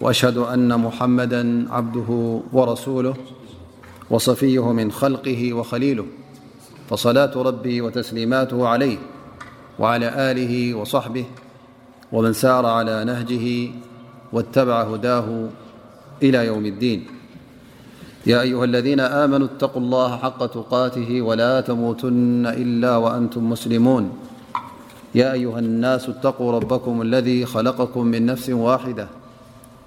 وأشهد 0.00 0.36
أن 0.36 0.80
محمدا 0.80 1.66
عبده 1.72 2.40
ورسوله 2.52 3.14
وصفيه 4.10 4.72
من 4.72 4.92
خلقه 4.92 5.52
وخليله 5.52 6.06
فصلاة 6.90 7.42
ربي 7.42 7.80
وتسليماته 7.80 8.68
عليه 8.68 8.98
وعلى 9.78 10.30
آله 10.30 10.74
وصحبه 10.74 11.24
ومن 12.12 12.32
سار 12.32 12.66
على 12.66 13.04
نهجه 13.04 13.70
واتبع 14.32 14.82
هداه 14.82 15.48
إلى 16.22 16.46
يوم 16.46 16.66
الدين 16.66 17.06
يا 18.26 18.40
أيها 18.40 18.64
الذين 18.64 19.00
آمنوا 19.00 19.46
اتقوا 19.46 19.82
الله 19.82 20.16
حق 20.16 20.46
تقاته 20.46 21.22
ولا 21.22 21.60
تموتن 21.60 22.46
إلا 22.46 22.96
وأنتم 22.96 23.50
مسلمون 23.50 24.10
يا 25.14 25.32
أيها 25.32 25.58
الناس 25.58 26.08
اتقوا 26.08 26.52
ربكم 26.52 27.02
الذي 27.02 27.46
خلقكم 27.46 28.06
من 28.06 28.26
نفس 28.26 28.50
واحدة 28.50 29.08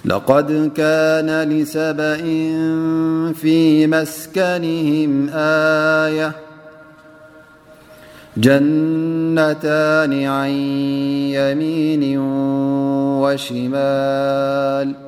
لقد 0.06 0.72
كان 0.76 1.30
لسبئ 1.50 2.24
في 3.42 3.88
مسكنهم 3.88 5.30
آية 5.34 6.32
جنتان 8.38 10.14
عن 10.24 10.50
يمين 11.40 12.20
وشمال 13.24 15.05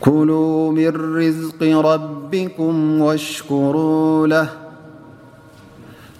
كلوا 0.00 0.72
بالرزق 0.72 1.62
ربكم 1.80 3.00
واشكروا 3.00 4.26
له 4.26 4.48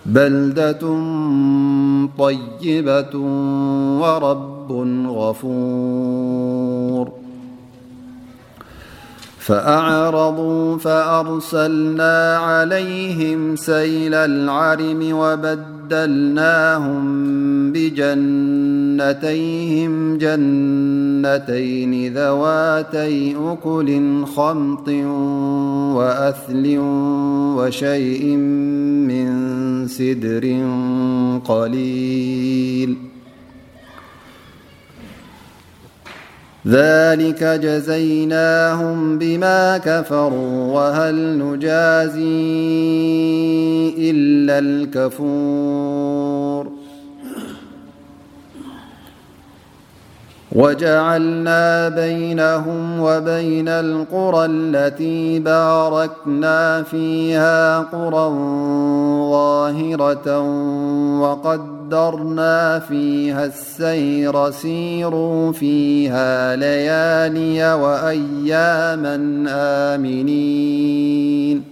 بلدة 0.06 0.80
طيبة 2.18 3.18
ورب 4.00 4.72
غفور 5.08 7.12
فأعرضوا 9.38 10.78
فأرسلنا 10.78 12.36
عليهم 12.36 13.56
سيل 13.56 14.14
العرم 14.14 15.08
وبد 15.12 15.77
دلناهم 15.90 17.02
بجنتيهم 17.72 20.18
جنتين 20.18 22.14
ذواتي 22.14 23.36
أكل 23.36 24.24
خمط 24.26 24.88
وأثل 25.96 26.78
وشيء 26.78 28.26
من 29.06 29.38
سدر 29.88 30.56
قليل 31.44 33.07
ذلك 36.68 37.42
جزيناهم 37.44 39.18
بما 39.18 39.78
كفروا 39.78 40.74
وهل 40.74 41.38
نجازي 41.38 42.60
إلا 44.10 44.58
الكفور 44.58 46.68
وجعلنا 50.52 51.88
بينهم 51.88 53.00
وبين 53.00 53.68
القرى 53.68 54.46
التي 54.46 55.38
باركنا 55.40 56.82
فيها 56.82 57.78
قرى 57.80 58.28
ظاهرة 59.30 60.40
وق 61.20 61.77
درنا 61.90 62.78
فيها 62.78 63.44
السير 63.44 64.50
سيروا 64.50 65.52
فيها 65.52 66.56
ليالي 66.56 67.72
وأياما 67.74 69.14
آمنين 69.96 71.62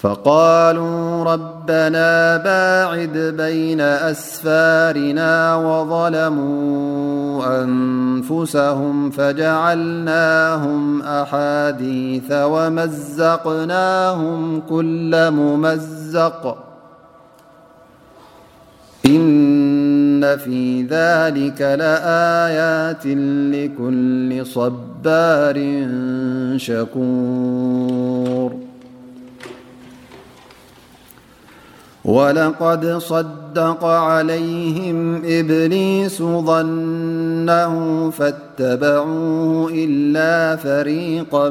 فقالوا 0.00 1.24
ربنا 1.24 2.36
باعد 2.36 3.18
بين 3.36 3.80
أسفارنا 3.80 5.54
وظلموا 5.56 7.00
أنفسهم 7.64 9.10
فجعلناهم 9.10 11.02
أحاديث 11.02 12.24
ومزقناهم 12.32 14.60
كلمم 14.68 15.66
إن 19.06 20.36
في 20.38 20.82
ذلك 20.82 21.60
لآيات 21.60 23.06
لكل 23.54 24.46
صبار 24.46 25.56
شكور 26.56 28.54
ولقد 32.04 32.98
صدق 32.98 33.84
عليهم 33.84 35.16
إبليس 35.24 36.18
ظنه 36.22 38.10
فاتبعوه 38.10 39.70
إلا 39.74 40.56
فريقا 40.56 41.48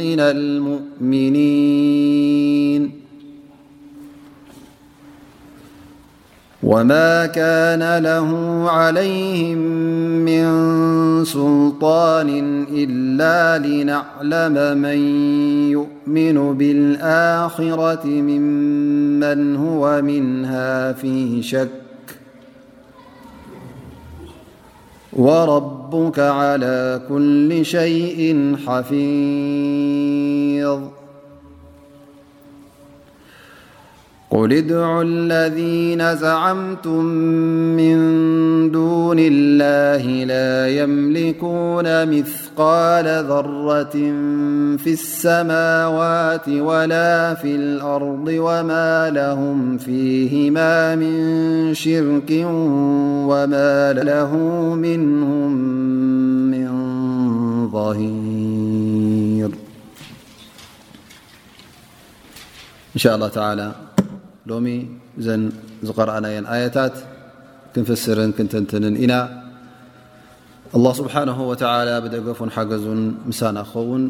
من 0.00 0.20
المؤمنين 0.20 3.05
وما 6.66 7.26
كان 7.26 7.98
له 8.02 8.28
عليهم 8.70 9.58
من 10.26 10.46
سلطان 11.24 12.28
إلا 12.70 13.58
لنعلم 13.66 14.78
من 14.82 14.98
يؤمن 15.70 16.54
بالآخرة 16.58 18.06
ممن 18.06 19.56
هو 19.56 20.02
منها 20.02 20.92
في 20.92 21.42
شك 21.42 21.68
وربك 25.12 26.18
على 26.18 27.00
كل 27.08 27.64
شيء 27.64 28.56
حفيظ 28.66 30.80
قل 34.30 34.52
ادعو 34.52 35.02
الذين 35.02 36.16
زعمتم 36.16 37.04
من 37.78 37.96
دون 38.70 39.16
الله 39.18 40.24
لا 40.24 40.68
يملكون 40.82 42.08
مثقال 42.18 43.24
ذرة 43.24 43.94
في 44.76 44.92
السماوات 44.92 46.48
ولا 46.48 47.34
في 47.34 47.54
الأرض 47.56 48.28
وما 48.28 49.10
لهم 49.10 49.78
فيهما 49.78 50.94
من 50.96 51.16
شرك 51.74 52.30
وما 53.30 53.92
له 53.92 54.36
منهم 54.74 55.52
من 56.50 56.66
ظهير 57.70 59.50
إنشاء 62.96 63.14
الله 63.14 63.28
تعالى 63.28 63.72
ሎ 64.50 64.52
እዘን 65.20 65.42
ዝቀረኣናየን 65.88 66.44
ኣያታት 66.54 66.94
ክንፈስርን 67.72 68.30
ክንትንትንን 68.36 68.94
ኢና 69.04 69.14
ኣ 70.76 70.90
ስብሓ 70.98 71.14
ላ 71.88 71.94
ብደገፉን 72.04 72.50
ሓገዙን 72.56 73.00
ምሳና 73.30 73.56
ክኸውን 73.70 74.04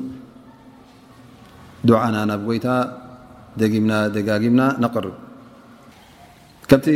ድዓና 1.90 2.16
ናብ 2.30 2.42
ጎይታ 2.48 2.68
ደጊምና 3.60 3.92
ደጋጊምና 4.16 4.62
ነقርብ 4.84 5.14
ከምቲ 6.70 6.86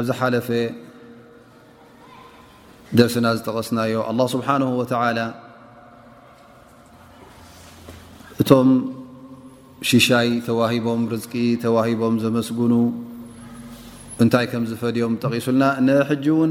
ኣብዝሓለፈ 0.00 0.48
ደርስና 2.98 3.26
ዝተቐስናዮ 3.38 3.96
ኣ 4.10 4.14
ስብሓ 4.36 4.48
እቶም 8.42 8.68
ሽሻይ 9.88 10.28
ተዋሂቦም 10.46 11.00
ርዝቂ 11.12 11.32
ተዋሂቦም 11.62 12.14
ዘመስግኑ 12.24 12.72
እንታይ 14.22 14.46
ከም 14.52 14.64
ዝፈድዮም 14.70 15.12
ጠቂሱልና 15.22 15.62
ነ 15.86 15.94
ሕጂ 16.08 16.26
እውን 16.32 16.50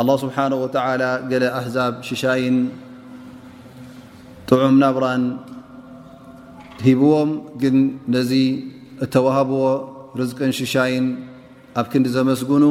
አ 0.00 0.04
ስብሓ 0.22 0.36
ወተላ 0.62 1.02
ገለ 1.30 1.44
ኣሕዛብ 1.58 1.94
ሽሻይን 2.08 2.56
ጥዑም 4.48 4.74
ናብራን 4.82 5.24
ሂብዎም 6.86 7.30
ግን 7.64 7.76
ነዚ 8.14 8.32
እተዋህብዎ 9.06 9.62
ርዝቅን 10.20 10.52
ሽሻይን 10.60 11.06
ኣብ 11.80 11.86
ክንዲ 11.92 12.08
ዘመስግኑ 12.20 12.64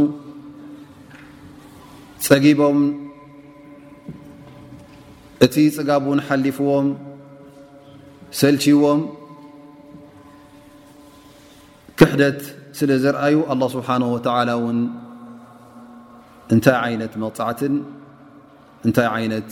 ፀጊቦም 2.27 2.79
እቲ 5.45 5.55
ፅጋቡ 5.77 6.05
ን 6.19 6.23
ሓሊፍዎም 6.29 6.87
ሰልቺዎም 8.39 8.99
ክሕደት 11.99 12.41
ስለ 12.79 12.89
ዝርኣዩ 13.03 13.35
ኣላه 13.53 13.67
ስብሓነه 13.75 14.07
ወተላ 14.15 14.49
እውን 14.59 14.77
እንታይ 16.53 16.77
ዓይነት 16.83 17.13
መቕፃዕትን 17.23 17.73
እንታይ 18.87 19.07
ዓይነት 19.15 19.49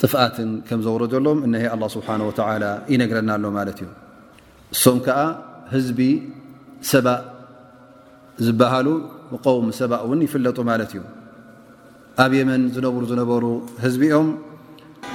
ጥፍኣትን 0.00 0.50
ከም 0.68 0.80
ዘውረደሎም 0.86 1.38
እሀይ 1.56 1.68
ኣ 1.74 1.88
ስብሓ 1.96 2.08
ወላ 2.28 2.64
ይነግረናሎ 2.92 3.44
ማለት 3.58 3.78
እዩ 3.82 3.90
እሶም 4.74 4.98
ከዓ 5.06 5.20
ህዝቢ 5.74 6.00
ሰባእ 6.92 7.20
ዝበሃሉ 8.46 8.88
ብቆውሚ 9.32 9.68
ሰባእ 9.80 10.00
እውን 10.06 10.20
ይፍለጡ 10.26 10.58
ማለት 10.70 10.90
እዩ 10.96 11.02
ኣብ 12.22 12.32
የመን 12.40 12.62
ዝነብሩ 12.76 13.02
ዝነበሩ 13.10 13.44
ህዝቢኦም 13.84 14.28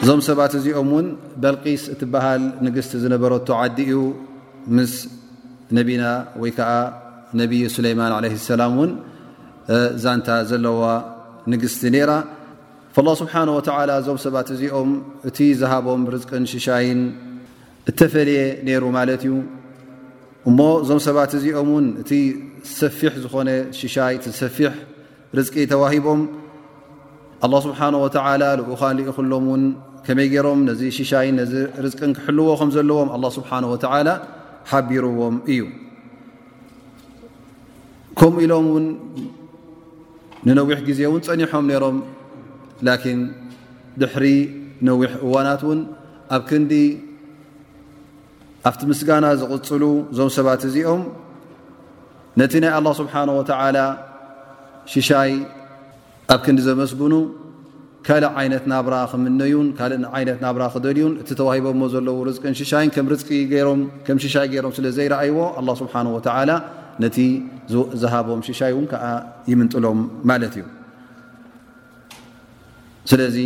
እዞም 0.01 0.21
ሰባት 0.30 0.54
እዚኦም 0.59 0.89
ውን 0.98 1.07
በልቂስ 1.42 1.83
እትበሃል 1.95 2.44
ንግስቲ 2.68 2.92
ዝነበረቶ 3.06 3.50
ዓዲ 3.63 3.77
እዩ 3.92 4.00
ምስ 4.77 4.94
ነቢና 5.75 6.04
ወይ 6.42 6.52
ከዓ 6.58 6.69
ነብዪ 7.40 7.62
ስለይማን 7.75 8.12
ለ 8.25 8.28
ሰላም 8.50 8.72
እውን 8.80 8.92
ዛንታ 10.04 10.28
ዘለዋ 10.50 10.84
ንግስቲ 11.52 11.81
ነራ 11.96 12.12
ላه 13.08 13.14
ስብሓን 13.22 13.48
ወ 13.56 13.58
እዞም 14.02 14.18
ሰባት 14.25 14.48
እዚኦም 14.56 14.90
እቲ 15.30 15.38
ዝሃቦም 15.60 16.02
ርዝቅን 16.14 16.44
ሽሻይን 16.52 17.02
እተፈለየ 17.90 18.40
ነይሩ 18.68 18.84
ማለት 18.98 19.22
እዩ 19.28 19.34
እሞ 20.50 20.58
እዞም 20.84 21.00
ሰባት 21.08 21.31
እዚኦም 21.40 21.69
ውን 21.74 21.86
እቲ 22.02 22.12
ሰፊሕ 22.80 23.14
ዝኾነ 23.24 23.50
ሽሻይ 23.81 24.14
ቲሰፊሕ 24.24 24.74
ርዝቂ 25.38 25.56
ተዋሂቦም 25.74 26.22
ኣላه 27.46 27.60
ስብሓን 27.68 27.94
ወተዓላ 28.04 28.44
ልኡኻን 28.60 28.94
ልኢ 28.98 29.06
ክሎም 29.18 29.46
ውን 29.52 29.64
ከመይ 30.06 30.28
ገይሮም 30.34 30.60
ነዚ 30.69 30.81
ሽሻይን 31.00 31.36
ነዚ 31.42 31.54
ርዝቅን 31.86 32.12
ክሕልዎ 32.18 32.48
ከም 32.60 32.69
ዘለዎም 32.75 33.10
ኣ 33.16 33.18
ስብሓንወላ 33.38 34.10
ሓቢርዎም 34.69 35.36
እዩ 35.54 35.62
ከምኡ 38.19 38.40
ኢሎም 38.46 38.66
እውን 38.69 38.86
ንነዊሕ 40.48 40.80
ግዜ 40.88 41.00
እውን 41.10 41.22
ፀኒሖም 41.28 41.66
ነይሮም 41.72 41.98
ላኪን 42.88 43.19
ድሕሪ 44.02 44.25
ነዊሕ 44.88 45.12
እዋናት 45.25 45.62
እውን 45.66 45.80
ኣብ 46.36 46.42
ክንዲ 46.50 46.72
ኣብቲ 48.69 48.81
ምስጋና 48.92 49.25
ዝቕፅሉ 49.42 49.84
እዞም 50.12 50.30
ሰባት 50.38 50.62
እዚኦም 50.69 51.02
ነቲ 52.40 52.54
ናይ 52.64 52.72
አላ 52.78 52.88
ስብሓነ 53.02 53.30
ወተዓላ 53.40 53.78
ሽሻይ 54.94 55.31
ኣብ 56.34 56.40
ክንዲ 56.48 56.60
ዘመስግኑ 56.69 57.14
ካልእ 58.07 58.30
ዓይነት 58.39 58.63
ናብራ 58.71 58.95
ክምነዩን 59.12 59.68
ካልእ 59.77 60.04
ዓይነት 60.18 60.38
ናብራ 60.44 60.63
ክደልዩን 60.74 61.13
እቲ 61.21 61.30
ተዋሂቦ 61.39 61.65
ሞ 61.80 61.88
ዘለዎ 61.94 62.18
ርቅን 62.27 62.54
ሽሻይን 62.59 62.92
ርቂከም 63.13 64.18
ሽሻይ 64.24 64.48
ገይሮም 64.54 64.74
ስለዘይረኣይዎ 64.77 65.38
ኣላ 65.62 65.69
ስብሓን 65.81 66.07
ወላ 66.15 66.51
ነቲ 67.04 67.18
ዝሃቦም 68.04 68.39
ሽሻይ 68.48 68.71
እውን 68.75 68.86
ከዓ 68.92 69.04
ይምንጥሎም 69.51 70.00
ማለት 70.31 70.54
እዩ 70.59 70.63
ስለዚ 73.12 73.38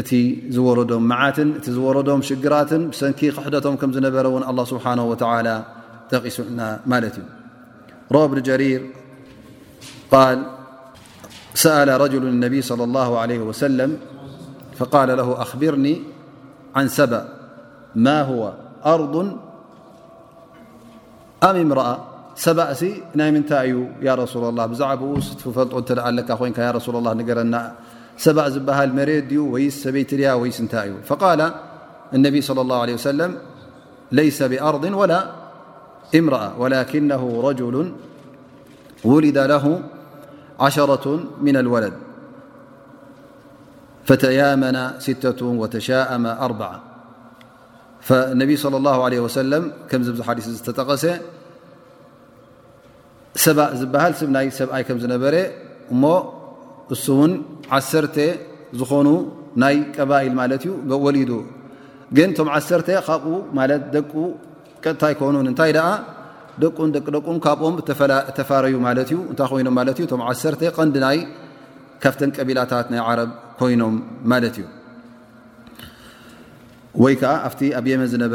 እቲ 0.00 0.10
ዝወረዶም 0.56 1.02
መዓትን 1.12 1.48
እቲ 1.58 1.66
ዝወረዶም 1.76 2.20
ሽግራትን 2.28 2.82
ብሰንኪ 2.92 3.20
ክሕደቶም 3.36 3.74
ከም 3.80 3.90
ዝነበረ 3.96 4.24
እውን 4.32 4.44
ኣላ 4.50 4.60
ስብሓን 4.72 5.00
ወተላ 5.10 5.48
ተቂሱሉና 6.12 6.62
ማለት 6.92 7.16
እዩ 7.22 7.26
ረብኒ 8.16 8.38
ጀሪር 8.50 8.82
ል 10.36 10.40
سأل 11.54 12.00
رجل 12.00 12.22
النبي 12.22 12.62
صلى 12.62 12.84
الله 12.84 13.18
عليه 13.18 13.38
وسلم 13.38 13.98
فقال 14.76 15.08
له 15.16 15.42
أخبرني 15.42 16.02
عن 16.74 16.88
سبا 16.88 17.28
ما 17.94 18.22
هو 18.22 18.52
أرض 18.86 19.36
أ 21.42 21.50
امرأة 21.50 21.98
سب 22.34 22.66
ننتا 23.16 23.62
يا 24.02 24.14
رسول 24.14 24.48
الله 24.48 24.62
عبليا 24.62 24.98
رسول 26.76 26.96
اللهببهلمرد 27.00 29.32
وبيت 29.38 30.12
وسنتي 30.22 30.94
فقال 31.04 31.52
النبي 32.14 32.40
صلى 32.40 32.60
الله 32.60 32.80
عليه 32.80 32.94
وسلم 32.94 33.36
ليس 34.12 34.42
بأرض 34.42 34.84
ولا 34.84 35.24
امرأة 36.14 36.52
ولكنه 36.60 37.42
رجل 37.48 37.92
ولد 39.04 39.38
له 39.38 39.80
0 40.60 41.04
ወድ 41.74 41.80
ተመና 44.20 44.78
ስተة 45.04 45.40
ተሻመ 45.74 46.24
ነብ 48.40 48.50
ى 48.74 49.46
ም 49.50 49.64
ከዚ 49.90 50.06
ሓዲስ 50.28 50.46
ዝተጠቀሰ 50.58 51.04
ሰብ 53.42 53.58
ዝበሃል 53.80 54.12
ስብ 54.20 54.28
ናይ 54.36 54.46
ሰብኣይ 54.58 54.82
ከም 54.88 54.98
ዝነበረ 55.02 55.34
እሞ 55.92 56.02
እሱ 56.94 57.04
እውን 57.16 57.32
ዓሰርተ 57.76 58.16
ዝኾኑ 58.78 59.08
ናይ 59.62 59.76
ቀባኢል 59.96 60.34
ማለት 60.40 60.62
እዩ 60.70 60.90
ወሊዱ 61.04 61.30
ግን 62.16 62.28
ቶም 62.36 62.48
ዓሰርተ 62.56 62.88
ካብኡ 63.06 63.26
ማለት 63.58 63.82
ደቁ 63.94 64.12
ቀጥታ 64.84 65.02
ኮኑን 65.20 65.46
እንታይ 65.50 65.72
ደ 65.76 65.80
ደ 66.62 66.64
ካ 66.76 66.78
1 66.86 67.00
ቀ 67.04 67.38
ካ 67.44 67.54
ቀቢ 67.56 68.66
ይኖም 68.74 68.90
ኣብ 74.28 74.28
መን 74.30 74.52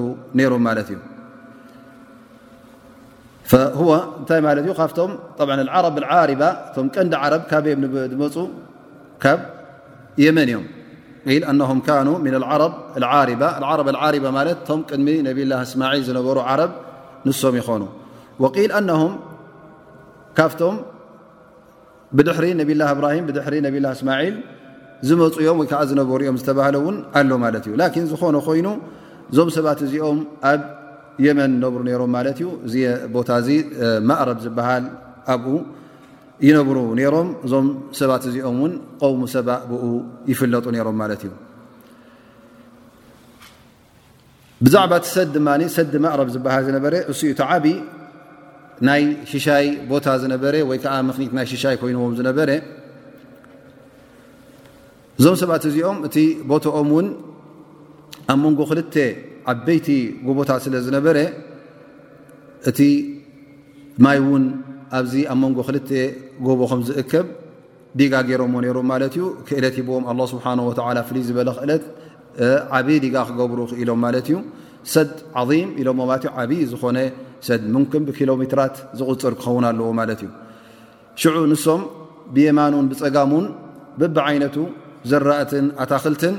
ቀ 7.50 7.56
ፁ 8.36 8.38
ካብ 9.24 9.40
የመን 10.24 10.48
እዮም 10.52 10.66
ል 11.42 11.44
ም 12.26 12.30
ኑ 12.34 12.44
ዓ 12.52 12.68
ዓ 13.14 13.74
ዓርባ 14.02 14.28
ማለት 14.38 14.60
ቶም 14.70 14.82
ቅድሚ 14.90 15.08
ነብላ 15.28 15.54
እስማዒል 15.66 16.04
ዝነበሩ 16.10 16.38
ዓረብ 16.52 16.72
ንሶም 17.28 17.56
ይኮኑ 17.62 17.84
ወል 18.44 18.72
ነም 18.90 19.14
ካብቶም 20.38 20.76
ብድሕሪ 22.18 22.46
ነብላ 22.60 22.82
እብራሂም 22.96 23.26
ብድሕሪ 23.30 23.56
ነብላ 23.66 23.88
እስማዒል 23.98 24.36
ዝመፁ 25.08 25.36
ዮም 25.48 25.58
ወይ 25.62 25.68
ከዓ 25.72 25.80
ዝነበሩ 25.90 26.20
ዮም 26.28 26.38
ዝተባህለ 26.42 26.76
እውን 26.82 26.96
ኣሎ 27.20 27.32
ማለት 27.44 27.66
እዩ 27.68 27.74
ላኪን 27.82 28.06
ዝኾነ 28.12 28.38
ኮይኑ 28.48 28.68
እዞም 29.32 29.50
ሰባት 29.58 29.80
እዚኦም 29.86 30.20
ኣብ 30.52 30.62
የመን 31.26 31.52
ነብሩ 31.64 31.80
ነይሮም 31.90 32.12
ማለት 32.18 32.38
እዩ 32.42 32.48
እዚ 32.68 32.76
ቦታ 33.16 33.30
እዚ 33.42 33.50
ማእረብ 34.10 34.40
ዝበሃል 34.46 34.86
ኣብኡ 35.34 35.46
ይነብሩ 36.48 36.78
ሮም 37.14 37.30
እዞም 37.46 37.66
ሰባት 38.00 38.24
እዚኦም 38.30 38.58
እውን 38.60 38.74
ቆሙ 39.04 39.22
ሰባ 39.34 39.48
ብኡ 39.70 39.84
ይፍለጡ 40.32 40.66
ነሮም 40.76 40.96
ማለት 41.02 41.22
እዩ 41.28 41.32
ብዛዕባ 44.66 44.94
እቲ 45.02 45.06
ሰድ 45.16 45.30
ድማ 45.36 45.50
ሰዲ 45.78 45.94
ማቅረብ 46.06 46.30
ዝበሃል 46.36 46.64
ዝነበረ 46.68 46.94
እሱኢ 47.12 47.32
ቲ 47.40 47.44
ዓብ 47.50 47.66
ናይ 48.88 49.04
ሽሻይ 49.32 49.68
ቦታ 49.92 50.06
ዝነበረ 50.22 50.56
ወይ 50.70 50.78
ከዓ 50.84 50.94
ምክኒት 51.10 51.32
ናይ 51.38 51.46
ሽሻይ 51.52 51.76
ኮይንዎም 51.82 52.14
ዝነበረ 52.20 52.50
እዞም 55.20 55.36
ሰባት 55.44 55.64
እዚኦም 55.72 55.98
እቲ 56.08 56.18
ቦቶኦም 56.50 56.90
ውን 56.96 57.08
ኣብ 58.32 58.38
መንጎ 58.44 58.60
ክልተ 58.72 58.96
ዓበይቲ 59.54 59.88
ጉቦታ 60.28 60.50
ስለ 60.66 60.76
ዝነበረ 60.88 61.18
እቲ 62.72 62.80
ማይ 64.06 64.18
እውን 64.24 64.44
ኣብዚ 64.98 65.14
ኣብ 65.32 65.38
መንጎ 65.44 65.58
ክልተ 65.68 65.90
ጎቦ 66.46 66.60
ከም 66.72 66.82
ዝእከብ 66.88 67.26
ዲጋ 68.00 68.14
ገይሮምዎ 68.28 68.60
ነይሮም 68.66 68.86
ማለት 68.92 69.14
እዩ 69.18 69.24
ክእለት 69.48 69.76
ሂብኦም 69.80 70.04
ኣላ 70.12 70.20
ስብሓን 70.34 70.60
ወተላ 70.68 70.98
ፍልይ 71.08 71.24
ዝበለ 71.28 71.50
ክእለት 71.58 71.84
ዓብዪ 72.78 72.98
ዲጋ 73.06 73.16
ክገብሩ 73.30 73.60
ክኢሎም 73.72 74.00
ማለት 74.06 74.26
እዩ 74.30 74.38
ሰድ 74.94 75.10
ዓም 75.42 75.70
ኢሎዎለት 75.82 76.24
እ 76.30 76.32
ዓብይ 76.42 76.62
ዝኾነ 76.72 76.98
ሰድ 77.48 77.62
ሙንክም 77.74 78.04
ብኪሎ 78.10 78.30
ሜትራት 78.42 78.76
ዝቕፅር 79.00 79.34
ክኸውን 79.40 79.66
ኣለዎ 79.72 79.90
ማለት 80.02 80.20
እዩ 80.26 80.30
ሽዑ 81.22 81.38
ንሶም 81.52 81.82
ብየማኑን 82.36 82.86
ብፀጋሙን 82.92 83.46
ብብዓይነቱ 84.00 84.56
ዘራእትን 85.12 85.66
ኣታክልትን 85.84 86.36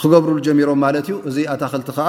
ክገብሩሉ 0.00 0.38
ጀሚሮም 0.46 0.80
ማለት 0.86 1.06
እዩ 1.10 1.16
እዚ 1.30 1.36
ኣታክልቲ 1.54 1.88
ከዓ 1.98 2.08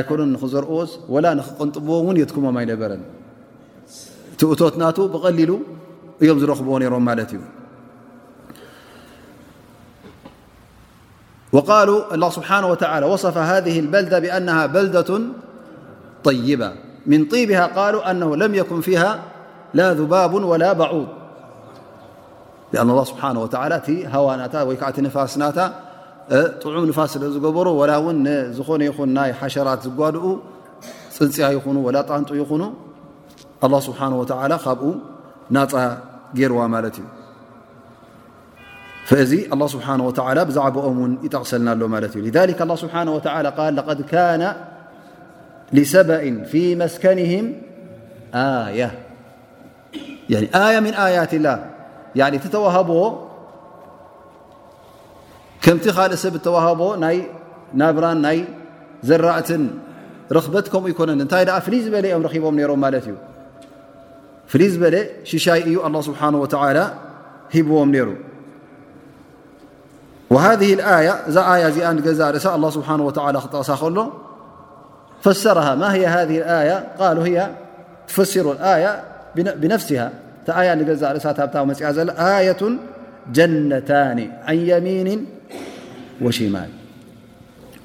ك 0.00 0.12
نزر 0.12 0.86
ولا 1.08 1.34
ننطب 1.34 1.90
ن 2.14 2.16
يك 2.22 2.32
ر 2.32 2.34
ن 4.80 4.82
بغلل 5.14 5.50
يم 6.28 6.36
بنر 11.52 11.90
الله 12.16 12.30
سبحانه 12.38 12.68
وتعلى 12.72 13.04
وصف 13.14 13.36
هذه 13.52 13.76
البلدة 13.84 14.18
بأنها 14.24 14.62
بلدة 14.76 15.10
طيبة 16.24 16.70
من 17.12 17.20
طيبها 17.32 17.64
قالو 17.78 17.98
أنه 18.00 18.28
لم 18.42 18.52
يكن 18.60 18.78
فيها 18.80 19.12
لا 19.74 19.88
ذباب 19.98 20.32
ولا 20.50 20.70
بعوض 20.72 21.08
لأن 22.72 22.88
الله 22.92 23.04
سبحانه 23.12 23.40
وتلىاان 23.42 25.72
ዑም 26.30 26.86
ፋስ 26.96 27.10
ስለ 27.14 27.24
ዝገሩ 27.34 27.68
ዝኾነ 28.56 28.80
ይን 28.88 29.10
ናይ 29.18 29.30
ሓሸራት 29.40 29.80
ዝጓድኡ 29.86 30.24
ፅንፅያ 31.16 31.44
ይ 31.56 31.58
ጣንጡ 32.10 32.28
ይኹኑ 32.42 32.62
لله 33.64 33.80
ስሓه 33.88 34.12
ካብኡ 34.64 34.84
ናፃ 35.54 35.72
ጌርዋ 36.38 36.60
ማ 36.74 36.76
እዩ 36.88 36.98
ዚ 39.30 39.32
ل 39.58 39.60
ስه 39.72 39.80
ዛኦም 40.56 40.98
ይጠቕሰልናሎ 41.26 41.80
لሰእ 45.78 46.68
መስከንه 46.82 47.32
يት 52.14 52.44
ተ 52.54 52.56
ከምቲ 55.64 55.84
ካልእ 55.96 56.18
ሰብ 56.24 56.34
ተዋህቦ 56.46 56.82
ናይ 57.02 57.16
ናብራን 57.80 58.18
ናይ 58.26 58.38
ዘራእትን 59.08 59.62
ረክበት 60.36 60.66
ከምኡ 60.72 60.86
ይኮነን 60.92 61.18
እንታይ 61.24 61.44
ፍልይ 61.66 61.80
ዝበለ 61.84 62.06
ኦም 62.16 62.22
ቦም 62.46 62.56
ሮም 62.70 62.80
ማት 62.84 62.94
እዩ 62.98 63.08
ፍይ 64.52 64.64
ዝበለ 64.74 64.96
ሽሻይ 65.30 65.60
እዩ 65.70 65.76
ስሓه 66.08 66.84
ሂብዎም 67.54 67.90
ሩ 68.08 68.10
ذ 70.60 70.62
እዛ 71.30 71.38
እዚኣ 71.70 71.88
ገዛ 72.06 72.20
ርእ 72.36 72.42
ስሓ 72.76 72.88
ክጠቕሳ 73.44 73.70
ከሎ 73.82 73.98
ፈሰረ 75.24 75.58
ذ 75.80 75.82
ፈሩ 78.14 78.46
ብነፍ 79.62 79.82
እቲ 79.84 79.90
ያ 80.68 80.70
ገዛ 80.88 81.02
ርእ 81.18 81.24
ብ 81.52 81.66
መፅኣ 81.70 81.84
ዘ 81.98 81.98
ة 82.32 82.64
ጀነታን 83.36 84.18
عን 84.50 84.58
የሚን 84.70 85.20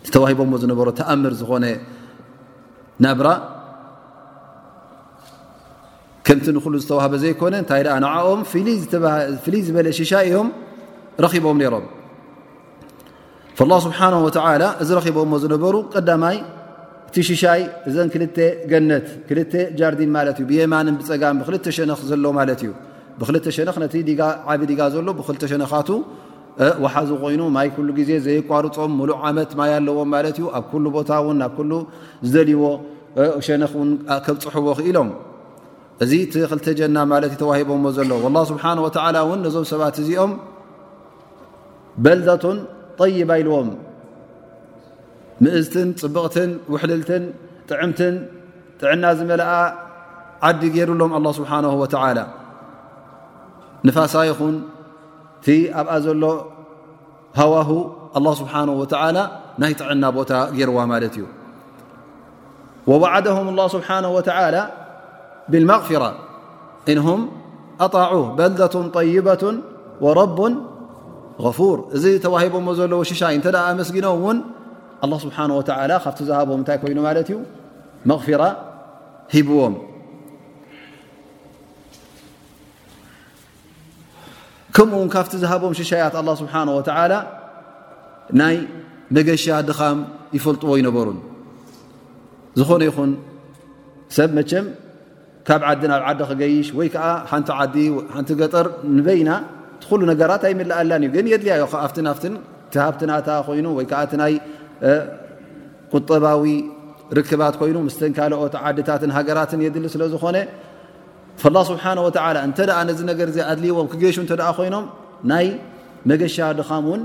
ዝተዋሂቦሞ 0.08 0.52
ዝነበሮ 0.64 0.88
ተኣምር 0.98 1.34
ዝኾነ 1.40 1.66
ናብራ 3.04 3.28
ከምቲ 6.28 6.46
ንኩሉ 6.56 6.74
ዝተዋህበ 6.84 7.14
ዘይኮነ 7.24 7.54
እንታይ 7.62 7.82
ደኣ 7.88 7.96
ንዓኦም 8.04 8.42
ፍልይ 9.44 9.64
ዝበለ 9.68 9.88
ሽሻይ 10.00 10.24
እዮም 10.30 10.48
ረኺቦም 11.24 11.58
ነይሮም 11.62 11.86
ላ 13.72 13.78
ስብሓ 13.86 14.00
ወተላ 14.28 14.64
እዚ 14.84 14.90
ረኺቦዎ 15.00 15.34
ዝነበሩ 15.44 15.76
ቀዳማይ 15.94 16.38
እቲ 17.10 17.16
ሽሻይ 17.32 17.62
እዘን 17.90 18.10
ክልተ 18.14 18.38
ገነት 18.72 19.08
ክልተ 19.28 19.54
ጃርዲን 19.82 20.12
ማለት 20.18 20.38
እዩ 20.42 20.46
ብየማንን 20.52 20.96
ብፀጋም 21.02 21.38
ብክልተ 21.42 21.66
ሸንኽ 21.78 22.00
ዘሎ 22.12 22.26
ማለት 22.40 22.62
እዩ 22.66 22.72
ብክልተ 23.20 23.46
ሸንክ 23.58 23.78
ነቲ 23.84 23.96
ዓብ 24.54 24.64
ዲጋ 24.72 24.82
ዘሎ 24.96 25.08
ብክልተ 25.20 25.44
ሸነኻቱ 25.54 25.90
ውሓዚ 26.84 27.10
ኮይኑ 27.24 27.42
ማይ 27.56 27.68
ኩሉ 27.76 27.88
ግዜ 28.00 28.12
ዘይቋርፆም 28.26 28.92
ሙሉእ 29.00 29.18
ዓመት 29.28 29.52
ማይ 29.60 29.72
ኣለዎም 29.78 30.08
ማለት 30.16 30.36
እዩ 30.40 30.46
ኣብ 30.58 30.64
ኩሉ 30.72 30.86
ቦታ 30.96 31.10
እውን 31.22 31.40
ኣብ 31.48 31.52
ኩሉ 31.58 31.72
ዝደልይዎ 32.28 32.62
ሸነክ 33.46 33.74
እውንከብ 33.80 34.36
ፅሑቦ 34.44 34.68
ክኢሎም 34.80 35.10
እዚ 36.04 36.12
እቲ 36.26 36.34
ክልተጀና 36.52 36.98
ማለት 37.12 37.32
እዩ 37.34 37.40
ተዋሂቦዎ 37.44 37.88
ዘሎ 37.98 38.12
ላ 38.38 38.42
ስብሓን 38.52 38.80
ወላ 38.86 39.16
እውን 39.26 39.40
ነዞም 39.48 39.66
ሰባት 39.74 39.96
እዚኦም 40.04 40.34
በልዳቱን 42.06 42.58
ጠይብ 43.02 43.30
ኣይልዎም 43.36 43.70
ምእዝትን 45.44 45.90
ፅብቕትን 46.02 46.50
ውሕልልትን 46.74 47.24
ጥዕምትን 47.70 48.16
ጥዕና 48.82 49.04
ዝመልኣ 49.20 49.50
ዓዲ 50.50 50.62
ገይሩሎም 50.76 51.12
ኣላ 51.20 51.28
ስብሓንሁ 51.40 51.72
ወተዓላ 51.84 52.18
ንፋሳ 53.88 54.14
ይኹን 54.30 54.56
ቲ 55.48 55.52
ኣብኣ 55.82 55.94
ዘሎ 56.06 56.24
هዋه 57.40 57.70
الله 58.18 58.34
ስبሓنه 58.42 58.74
وتعلى 58.82 59.24
ናይ 59.62 59.72
ጥዕና 59.80 60.04
ቦታ 60.18 60.32
ጌርዋ 60.58 60.78
ማለት 60.92 61.14
እዩ 61.18 61.24
ووعدهم 62.90 63.46
الله 63.52 63.68
سبحنه 63.76 64.10
وتعلى 64.18 64.62
بالمغفرة 65.52 66.10
እنهم 66.92 67.20
ኣطع 67.86 68.10
بልدة 68.38 68.76
طيبة 68.98 69.44
ورب 70.06 70.40
غፉوር 71.46 71.78
እዚ 71.96 72.04
ተوሂቦ 72.26 72.54
ዘለዎ 72.80 73.00
ሽሻይ 73.12 73.34
እተ 73.40 73.46
ኣمسጊኖም 73.72 74.16
ውን 74.26 74.38
الله 75.06 75.18
ስبሓنه 75.26 75.56
و 75.60 75.62
ካብቲ 75.68 76.20
ዝሃ 76.30 76.38
እታይ 76.64 76.78
ኮይኑ 76.84 76.98
ማት 77.08 77.18
እዩ 77.24 77.32
مغራة 78.10 78.52
ሂبዎም 79.34 79.74
ከምኡእውን 84.78 85.08
ካብቲ 85.14 85.34
ዝሃቦም 85.44 85.74
ሽሻያት 85.78 86.16
ኣላ 86.20 86.30
ስብሓን 86.40 86.70
ወተዓላ 86.78 87.14
ናይ 88.40 88.56
ነገሻ 89.18 89.46
ድኻም 89.70 89.98
ይፈልጥዎ 90.38 90.72
ይነበሩን 90.80 91.18
ዝኾነ 92.60 92.82
ይኹን 92.90 93.12
ሰብ 94.18 94.30
መቸም 94.38 94.66
ካብ 95.48 95.62
ዓዲ 95.72 95.82
ኣብ 95.96 96.04
ዓዲ 96.12 96.20
ክገይሽ 96.32 96.68
ወይ 96.80 96.88
ከዓ 96.94 97.06
ሓንቲ 97.32 97.50
ዓዲ 97.64 97.76
ሓንቲ 98.16 98.30
ገጠር 98.42 98.68
ንበይና 98.98 99.32
እቲኩሉ 99.78 100.02
ነገራት 100.12 100.44
ኣይምልኣላን 100.50 101.04
እዩ 101.08 101.10
ግን 101.16 101.26
የድልያዮ 101.34 101.64
ኣብትን 101.86 102.08
ፍትን 102.18 102.36
ቲ 102.74 102.82
ሃብትናታ 102.86 103.28
ኮይኑ 103.48 103.66
ወይ 103.80 103.86
ከዓ 103.92 104.00
እቲ 104.08 104.14
ናይ 104.22 104.34
ቁጠባዊ 105.94 106.44
ርክባት 107.18 107.56
ኮይኑ 107.62 107.78
ምስተን 107.88 108.14
ካልኦት 108.18 108.56
ዓድታትን 108.68 109.12
ሃገራትን 109.18 109.60
የድሊ 109.66 109.86
ስለ 109.96 110.04
ዝኾነ 110.14 110.38
ላ 111.56 111.60
ስብሓን 111.70 111.98
ወተላ 112.06 112.38
እንተ 112.48 112.58
ደኣ 112.70 112.78
ነዚ 112.90 113.00
ነገር 113.10 113.28
ዚ 113.36 113.38
ኣድልይዎም 113.52 113.88
ክገሹ 113.92 114.16
እተኣ 114.26 114.48
ኮይኖም 114.58 114.86
ናይ 115.32 115.46
መገሻ 116.10 116.36
ድኻም 116.60 116.86
እውን 116.90 117.02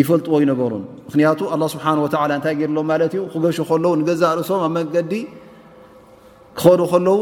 ይፈልጥዎ 0.00 0.34
ይነበሩን 0.44 0.84
ምክንያቱ 1.06 1.40
ኣላ 1.54 1.62
ስብሓን 1.74 1.98
ወላ 2.04 2.30
እንታይ 2.38 2.54
ገይሎም 2.60 2.86
ማለት 2.92 3.12
እዩ 3.16 3.22
ክገሹ 3.32 3.58
ከለው 3.70 3.92
ንገዛ 4.00 4.22
ርእሶም 4.38 4.60
ኣብ 4.66 4.72
መንገዲ 4.76 5.12
ክኸዱ 6.60 6.80
ከለዉ 6.92 7.16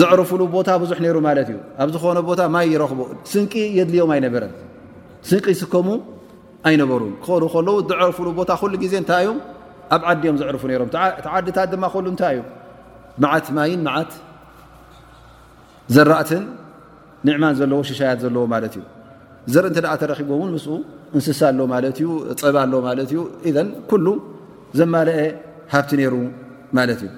ዘዕርፍሉ 0.00 0.40
ቦታ 0.56 0.68
ብዙሕ 0.82 0.98
ነይሩ 1.04 1.16
ማለት 1.28 1.48
እዩ 1.52 1.58
ኣብ 1.82 1.88
ዝኾነ 1.96 2.18
ቦታ 2.30 2.40
ማይ 2.56 2.66
ይረኽቡ 2.74 3.00
ስንቂ 3.32 3.52
የድልዮም 3.78 4.12
ኣይነበረን 4.16 4.52
ስንቂ 5.30 5.44
ይስከሙ 5.54 5.88
ኣይነበሩን 6.68 7.12
ክኸዱ 7.24 7.44
ከለው 7.54 7.76
ዘዕርፍሉ 7.92 8.26
ቦታ 8.40 8.50
ኩሉ 8.62 8.74
ግዜ 8.84 8.94
እንታይ 9.02 9.24
ዩ 9.28 9.30
ኣብ 9.94 10.02
ዓዲዮም 10.10 10.36
ዘዕርፉ 10.42 10.62
ይሮም 10.76 10.90
ቲዓድታት 11.24 11.68
ድማ 11.74 11.84
ክሉ 11.94 12.06
እንታይ 12.14 12.34
እዩ 12.38 12.42
መዓት 13.22 13.46
ማይን 13.56 13.80
መዓት 13.88 14.10
ዘራእትን 15.94 16.44
ንዕማን 17.28 17.54
ዘለዎ 17.60 17.80
ሽሻያት 17.88 18.18
ዘለዎ 18.24 18.42
ማለት 18.54 18.74
እዩ 18.78 18.84
ዘርኢ 19.54 19.68
እንተ 19.70 19.78
ደ 19.84 19.88
ተረኪቦ 20.00 20.30
እውን 20.38 20.50
ምስ 20.56 20.66
እንስሳ 21.16 21.40
ኣሎ 21.52 21.60
ማለት 21.74 21.96
እዩ 22.00 22.08
ፀባ 22.42 22.56
ኣሎ 22.66 22.72
ማለት 22.88 23.08
እዩ 23.12 23.20
እ 23.48 23.52
ኩሉ 23.90 24.06
ዘማለአ 24.78 25.18
ሃብቲ 25.74 25.90
ነይሩ 26.00 26.14
ማለት 26.78 27.00
እዩ 27.06 27.10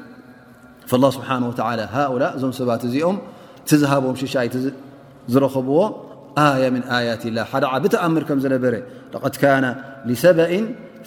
ላه 1.03 1.11
ስብሓه 1.17 1.85
ሃؤላ 1.97 2.23
እዞም 2.37 2.53
ሰባት 2.61 2.83
እዚኦም 2.89 3.17
ቲ 3.69 3.71
ዝሃብዎም 3.83 4.17
ሽሻይቲ 4.23 4.55
ዝረኽብዎ 5.33 5.79
ኣያ 6.47 6.65
ምን 6.75 6.83
ኣያት 6.97 7.23
ላ 7.37 7.47
ሓደዓብተኣምር 7.53 8.23
ከም 8.29 8.39
ዝነበረ 8.45 8.75
ቐድ 9.23 9.35
ካነ 9.43 9.65
ሰበእ 10.25 10.53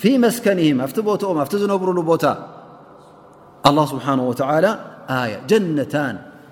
ፊ 0.01 0.03
መስከኒهም 0.25 0.79
ኣፍቲ 0.85 0.97
ቦኦም 1.07 1.37
ኣብቲ 1.43 1.53
ዝነብሩሉ 1.63 1.99
ቦታ 2.11 2.25
ኣه 3.69 3.77
ስብሓه 3.91 4.19
ወ 4.29 4.33
ኣያ 5.19 5.33
ጀነታን 5.51 6.15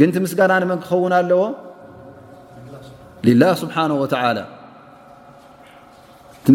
ግን 0.00 0.08
ቲ 0.14 0.16
ምስጋና 0.24 0.52
ንመን 0.62 0.78
ክኸውን 0.84 1.12
ኣለዎ 1.18 1.42
ላ 3.42 3.44
ስብሓه 3.60 3.92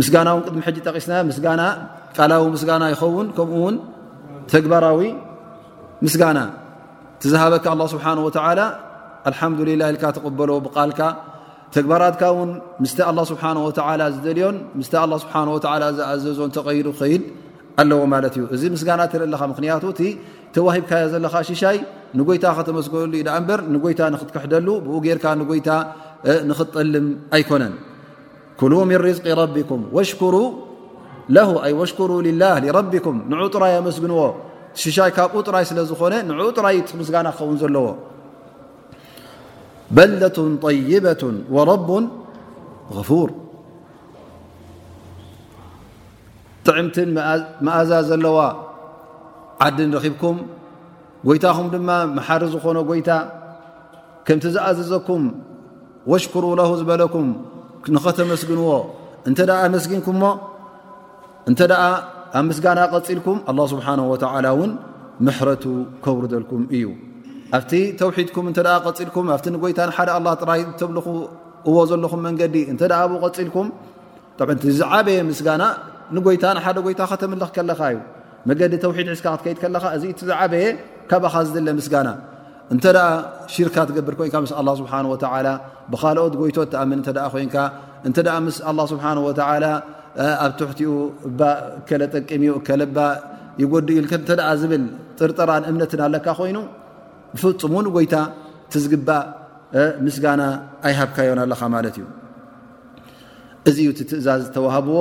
ስጋና 0.09 0.29
ቅሚ 0.49 0.59
ጠቂስና 0.87 1.13
ና 1.61 1.63
ቃላዊ 2.17 2.45
ስጋና 2.61 2.83
ይኸውን 2.91 3.27
ከምኡውን 3.37 3.75
ተግባራዊ 4.53 4.99
ምስጋና 6.05 6.39
ዝሃበካ 7.31 7.65
ስብሓ 7.93 8.05
ልሓ 8.19 8.45
ላ 8.59 9.91
ተበሎ 10.17 10.51
ብቃልካ 10.67 11.01
ተግባራትካ 11.75 12.23
ን 12.47 12.51
ምስ 12.83 12.93
ه 13.09 13.25
ስብሓ 13.31 13.43
ዝደልዮን 14.15 14.57
ስ 14.87 14.89
ስ 15.23 15.27
ዝኣዘዞን 15.57 16.49
ተቀይዱ 16.57 16.87
ኸይድ 16.99 17.21
ኣለዎ 17.81 17.99
ማት 18.13 18.35
እዩ 18.37 18.43
እዚ 18.57 18.63
ስጋና 18.81 19.01
ኻ 19.71 19.77
ክቱ 19.83 19.97
ተዋሂብካዮ 20.55 21.03
ዘለኻ 21.13 21.33
ሽሻይ 21.49 21.77
ንጎይታ 22.19 22.45
ከተመስግሉ 22.57 23.01
ዩ 23.19 23.23
ዳ 23.27 23.31
እበር 23.41 23.59
ንጎይታ 23.73 24.01
ንክትክሕደሉ 24.13 24.67
ብኡ 24.85 24.95
ጌርካ 25.05 25.25
ንይታ 25.39 25.69
ንክትጠልም 26.49 27.07
ኣይኮነን 27.35 27.73
ኩሉ 28.59 28.73
ም 28.89 28.91
ርዝቅ 29.07 29.25
ረኩም 29.39 29.81
ሽሩ 30.09 30.35
ሽሩ 31.91 32.13
ላ 32.41 32.47
ረቢኩም 32.77 33.17
ን 33.31 33.49
ጥራይ 33.55 33.73
ኣመስግንዎ 33.81 34.21
ሽሻይ 34.81 35.11
ካብኡ 35.17 35.35
ጥራይ 35.49 35.65
ስለ 35.69 35.79
ዝኾነ 35.91 36.13
ን 36.29 36.49
ጥራይምስጋና 36.57 37.27
ክኸውን 37.37 37.59
ዘለዎ 37.63 37.87
በልደة 39.95 40.37
طይበة 40.65 41.23
ረ 41.69 41.71
غፉር 42.97 43.29
ጥዕምት 46.65 46.95
መኣዛ 47.67 47.91
ዘለዋ 48.09 48.37
ዓዲ 49.65 49.77
ንረኺብኩም 49.89 50.37
ጎይታኹም 51.27 51.65
ድማ 51.73 51.89
መሓሪ 52.17 52.41
ዝኾነ 52.53 52.77
ጎይታ 52.89 53.09
ከምቲ 54.27 54.43
ዝኣዘዘኩም 54.53 55.23
ወሽክሩ 56.11 56.45
ለ 56.59 56.61
ዝበለኩም 56.79 57.27
ንኸተመስግንዎ 57.95 58.69
እንተ 59.29 59.39
ኣመስግንኩምሞ 59.65 60.23
እንተ 61.49 61.59
ኣ 61.83 61.87
ኣብ 62.39 62.43
ምስጋና 62.49 62.79
ቐፂልኩም 62.93 63.37
ኣላه 63.51 63.65
ስብሓን 63.73 63.99
ወተላ 64.11 64.45
እውን 64.55 64.71
ምሕረቱ 65.25 65.63
ከውርዘልኩም 66.05 66.63
እዩ 66.77 66.85
ኣብቲ 67.57 67.71
ተውሒድኩም 67.99 68.45
እተ 68.51 68.57
ቐፂልኩም 68.85 69.27
ኣብቲ 69.35 69.45
ጎይታ 69.65 69.79
ንሓደ 69.89 70.09
ኣላ 70.17 70.27
ጥራ 70.41 70.51
ተብልኹ 70.81 71.07
እዎ 71.71 71.75
ዘለኹም 71.91 72.21
መንገዲ 72.27 72.55
እንተ 72.73 72.81
ኣ 73.01 73.03
ብኡ 73.11 73.21
ቀፂልኩም 73.33 73.67
ጣቲ 74.39 74.63
ዝዓበየ 74.79 75.19
ምስጋና 75.29 75.63
ንጎይታ 76.17 76.43
ንሓደ 76.59 76.77
ጎይታ 76.87 77.01
ከተምልኽ 77.11 77.51
ከለኻ 77.57 77.79
ዩ 77.95 77.99
መገዲ 78.49 78.73
ተውሒድ 78.83 79.07
ዝካ 79.19 79.27
ክትከይድ 79.37 79.57
ከለካ 79.61 79.83
እዚ 79.95 80.03
እት 80.13 80.19
ዝዓበየ 80.29 80.63
ካብኻ 81.09 81.33
ዝዘለ 81.47 81.67
ምስጋና 81.79 82.09
እንተ 82.73 82.85
ሽርካ 83.53 83.75
ትገብር 83.89 84.13
ኮይን 84.19 84.35
ምስ 84.45 84.51
ኣ 84.59 84.63
ስብሓ 84.81 84.91
ብካልኦት 85.91 86.33
ጎይቶ 86.41 86.57
ተኣምን 86.73 87.01
ኮንካ 87.33 87.55
እተ 88.09 88.19
ምስ 88.45 88.57
ስብሓ 88.91 89.03
ኣብ 90.43 90.55
ትሕቲኡ 90.59 90.89
ጠቂምኡ 92.13 92.53
ከ 92.67 92.69
ባ 92.95 92.99
ይጎዲ 93.63 93.89
ኢል 93.99 94.07
ዝብል 94.61 94.83
ጥርጥራን 95.19 95.63
እምነትን 95.69 96.01
ኣለካ 96.07 96.27
ኮይኑ 96.39 96.57
ፍፁሙን 97.41 97.85
ጎይታ 97.95 98.13
ትዝግባእ 98.71 99.23
ምስጋና 100.05 100.41
ኣይሃብካዮ 100.87 101.29
ኣለኻ 101.45 101.61
ማት 101.73 101.85
እዩ 101.91 102.01
እዚዩ 103.69 103.87
ትእዛዝ 103.97 104.43
ተሃብዎ 104.55 104.97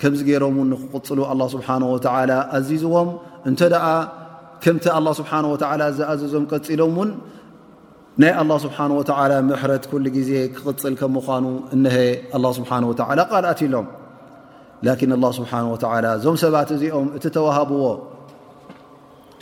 ከምዚ 0.00 0.20
ገሮም 0.28 0.56
ክቅፅሉ 0.82 1.20
له 1.40 1.46
ስብሓه 1.54 1.74
ኣዚዝዎም 2.56 3.08
እንተ 3.48 3.60
ደኣ 3.74 3.86
ከምቲ 4.64 4.84
ኣله 4.96 5.10
ስብሓه 5.18 5.38
ዝኣዘዞም 5.98 6.44
ቀፂሎም 6.50 6.94
ውን 7.00 7.10
ናይ 8.22 8.30
لله 8.48 8.58
ስብሓه 8.66 9.40
ምሕረት 9.50 9.84
ኩሉ 9.90 10.04
ግዜ 10.16 10.30
ክቕፅል 10.54 10.94
ከም 11.00 11.10
ምኳኑ 11.18 11.44
እሀ 11.78 11.96
ه 12.32 12.54
ስብሓه 12.58 12.82
ቃልኣት 13.00 13.60
ሎም 13.74 13.86
ላን 14.86 14.98
اه 15.24 15.30
ስብሓه 15.38 15.82
ዞም 16.22 16.36
ሰባት 16.44 16.68
እዚኦም 16.76 17.06
እቲ 17.16 17.24
ተዋሃብዎ 17.36 17.82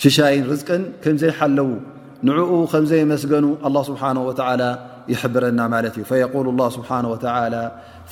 ሽሻይን 0.04 0.42
ርዝቅን 0.52 0.82
ከም 1.04 1.14
ዘይሓለዉ 1.22 1.68
ንዕኡ 2.28 2.50
ከምዘይመስገኑ 2.72 3.44
ه 3.64 3.74
ስብሓه 3.90 4.68
ይሕብረና 5.12 5.60
ማለት 5.74 5.94
እዩ 6.00 6.04
فق 6.10 6.34
له 6.60 6.66
ስብሓه 6.78 7.04
و 7.12 7.14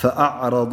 فኣዕረض 0.00 0.72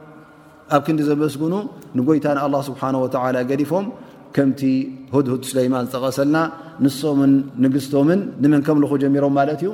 ኣብ 0.75 0.81
ክንዲ 0.87 0.99
ዘመስግኑ 1.09 1.53
ንጎይታ 1.97 2.25
ን 2.35 2.39
ኣላ 2.45 2.55
ስብሓን 2.67 2.95
ወላ 3.03 3.37
ገዲፎም 3.49 3.85
ከምቲ 4.35 4.61
ሁድሁድ 5.15 5.41
ስለይማን 5.49 5.83
ዝጠቐሰልና 5.87 6.37
ንሶምን 6.83 7.33
ንግሥቶምን 7.63 8.19
ንምን 8.43 8.61
ከምልኹ 8.67 8.91
ጀሚሮም 9.03 9.33
ማለት 9.39 9.59
እዩ 9.63 9.71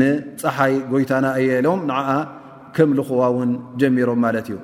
ንፀሓይ 0.00 0.74
ጎይታና 0.92 1.26
እየሎም 1.42 1.80
ን 1.90 1.92
ከምልኹዋ 2.76 3.22
ውን 3.36 3.50
ጀሚሮም 3.82 4.20
ማለት 4.26 4.46
እዩ 4.50 4.56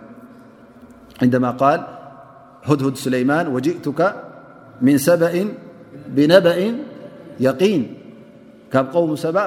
ዕንማ 1.27 1.45
ቃል 1.61 1.81
ህድሁድ 2.69 2.97
ስለይማን 3.05 3.47
ወጅእቱካ 3.55 4.01
ምን 4.87 4.97
ሰበእ 5.07 5.35
ብነበእ 6.17 6.61
የቂን 7.47 7.83
ካብ 8.73 8.85
ቆሙ 8.95 9.11
ሰባእ 9.25 9.47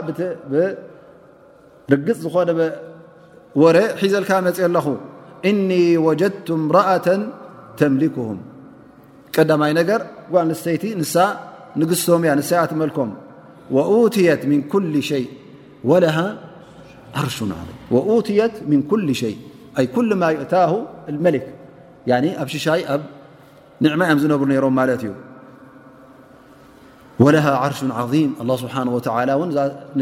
ብርግፅ 1.91 2.17
ዝኾነ 2.25 2.49
ወረ 3.61 3.77
ሒዘልካ 4.01 4.31
መፅእ 4.45 4.65
ኣለኹ 4.67 4.85
إني 5.45 5.97
وجدت 5.97 6.51
امرأة 6.51 7.07
تملكهم 7.77 8.37
ቀدمي 9.37 9.71
ነر 9.77 10.01
ተይቲ 10.63 10.83
ن 10.99 11.03
نقسم 11.79 12.21
ያ 12.29 12.33
نتመلكም 12.39 13.09
ووأتيት 13.75 14.41
من 14.51 14.59
كل 14.67 14.95
شيء 19.21 19.37
ي 19.83 19.85
كل 19.95 20.09
م 20.21 20.23
يؤته 20.35 20.71
الملك 21.11 21.45
عن 22.17 22.23
ኣብ 22.41 22.47
ሽሻي 22.53 22.81
ኣ 22.93 22.97
نعمኦ 23.85 24.09
ዝنብر 24.23 24.47
ሮም 24.63 24.79
እዩ 24.95 25.11
وله 27.25 27.45
عርش 27.63 27.79
عظيم 27.99 28.29
الله 28.41 28.55
سبحانه 28.63 28.91
وعلى 28.95 29.33
ن 29.97 30.01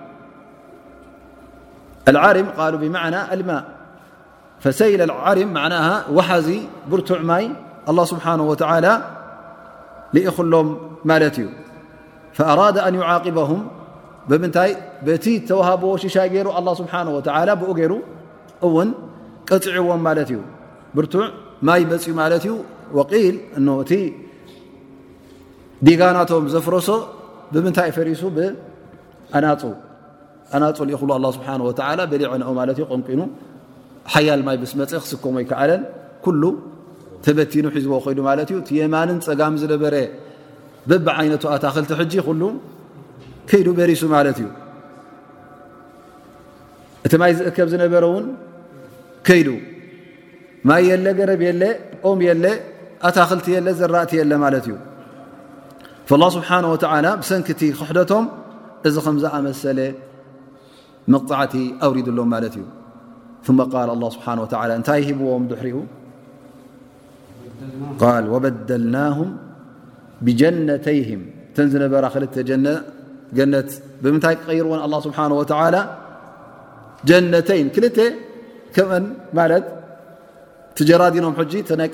العرم 2.07 2.45
قل 2.57 2.77
بمعنى 2.77 3.33
المء 3.33 3.61
فسيل 4.59 5.01
العር 5.01 5.37
عنه 5.57 6.09
وحዚ 6.15 6.47
ብرቱع 6.91 7.19
ي 7.43 7.45
الله 7.89 8.05
سبحنه 8.13 8.43
وتعلى 8.51 8.93
لأخሎም 10.15 10.67
لت 11.23 11.37
እዩ 11.43 11.47
فأراد 12.37 12.75
أن 12.87 12.93
يعقبهم 13.01 13.59
ب 14.29 15.11
ተوهب 15.49 15.81
ر 16.45 16.49
الله 16.59 16.73
سبحنه 16.81 17.11
وتعل 17.17 17.49
ر 17.91 17.93
وን 18.75 18.89
ፅعዎ 19.49 19.89
እ 20.33 20.39
ብርቱع 20.95 21.23
ማي 21.67 21.81
مፅ 21.91 22.05
ول 22.97 23.03
እ 23.99 24.01
ዲጋናቶ 25.87 26.31
ዘفرሶ 26.53 26.89
ብምنታይ 27.53 27.89
ፈرሱ 27.97 28.21
بأና 28.35 29.45
ኣናፅሊ 30.55 30.89
እ 30.91 30.95
ይክሉ 30.95 31.09
ኣ 31.17 31.31
ስብሓ 31.37 31.47
ላ 31.99 32.03
በሊ 32.11 32.21
ዐነኦ 32.33 32.49
ማለት 32.59 32.77
እዩ 32.79 32.85
ቆንቂኑ 32.93 33.21
ሓያል 34.13 34.41
ማይ 34.47 34.57
ብስ 34.61 34.71
መፀኢ 34.79 34.99
ክስከሞ 35.03 35.35
ይከዓለን 35.43 35.81
ኩሉ 36.25 36.43
ተበቲኑ 37.25 37.65
ሒዝቦ 37.75 37.91
ኮይዱ 38.05 38.19
ማለት 38.29 38.49
እዩ 38.53 38.57
ቲየማንን 38.69 39.19
ፀጋም 39.27 39.55
ዝነበረ 39.61 39.95
በብ 40.89 41.05
ዓይነቱ 41.19 41.43
ኣታክልቲ 41.55 41.91
ሕጂ 42.01 42.13
ይኩሉ 42.21 42.41
ከይዱ 43.49 43.67
በሪሱ 43.79 44.01
ማለት 44.15 44.37
እዩ 44.41 44.47
እቲ 47.05 47.13
ማይ 47.23 47.31
ዝእከብ 47.37 47.67
ዝነበረ 47.75 48.03
እውን 48.11 48.25
ከይዱ 49.27 49.49
ማይ 50.69 50.81
የለ 50.89 51.05
ገረብ 51.19 51.41
የለ 51.49 51.63
ኦም 52.09 52.19
የለ 52.29 52.45
ኣታክልቲ 53.09 53.47
የለ 53.57 53.67
ዘራእቲ 53.79 54.11
የለ 54.21 54.33
ማለት 54.45 54.65
እዩ 54.69 54.75
ስብሓ 56.37 56.49
ብሰንኪቲ 57.21 57.61
ክሕደቶም 57.79 58.25
እዚ 58.87 58.95
ከም 59.05 59.17
ዝኣመሰለ 59.23 59.79
لله 61.13 62.25
ه 64.27 64.29
ታይ 64.87 65.01
ዎ 68.25 68.27
وبدلናه 68.33 69.17
بجنተه 70.25 70.99
ዝነበ 71.71 71.93
ምታይ 74.15 74.35
ርዎ 74.65 74.71
الله 74.85 74.99
ه 75.59 75.61
جنተ 77.09 77.49
ጀራዲኖም 80.89 81.33
ድ 81.51 81.53
ታ 81.69 81.71
ይ 81.85 81.87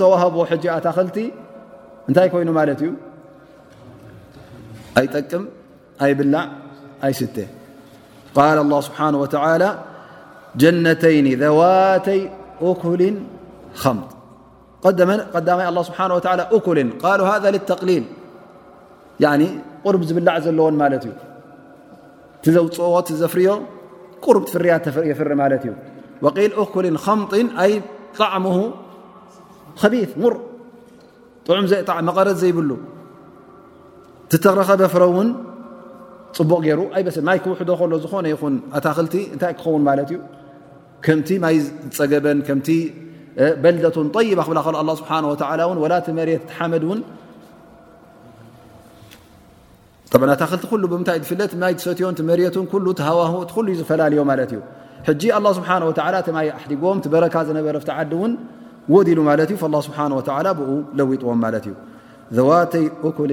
ተوه 0.00 0.22
ታ 0.84 0.88
ታይ 2.16 2.26
ይኑ 2.42 2.50
ኣ 5.00 5.02
ጠቅም 5.14 5.42
ኣ 6.04 6.08
ብላع 6.18 6.44
ኣ 7.06 7.08
قال 8.38 8.56
الله 8.64 8.80
سبحنه 8.88 9.18
وتعلى 9.24 9.68
جنተيን 10.62 11.26
ذواتይ 11.42 12.20
أكل 12.70 13.00
خم 13.82 13.98
ዳم 14.98 15.10
الله 15.70 15.82
بحنه 15.94 16.14
ولى 16.18 16.44
أك 16.56 16.66
قل 17.04 17.20
هذا 17.30 17.48
لتقሊيል 17.54 18.04
ن 19.40 19.42
قርب 19.84 20.02
ዝብላع 20.08 20.36
ዘለዎን 20.44 20.74
ማ 20.80 20.84
እዩ 20.94 21.12
ዘوፅዎ 22.54 22.94
ዘፍርዮ 23.20 23.46
قር 24.24 24.36
ፍርያ 24.52 24.70
ፍሪ 25.18 25.30
ማት 25.42 25.52
እዩ 25.60 25.68
ول 26.24 26.52
أكل 26.62 26.86
خم 27.04 27.20
ይ 27.68 27.72
طዕمه 28.20 28.58
خቢيፍ 29.82 30.10
ር 30.30 30.34
طዑም 31.46 31.64
መقረ 32.08 32.26
ዘይብل 32.42 32.70
ከ 34.32 34.34
ق 34.42 34.44
ዝ 34.64 34.64
ፀ 51.28 51.30
ዝ 51.80 51.82
ጥዎ 63.06 63.32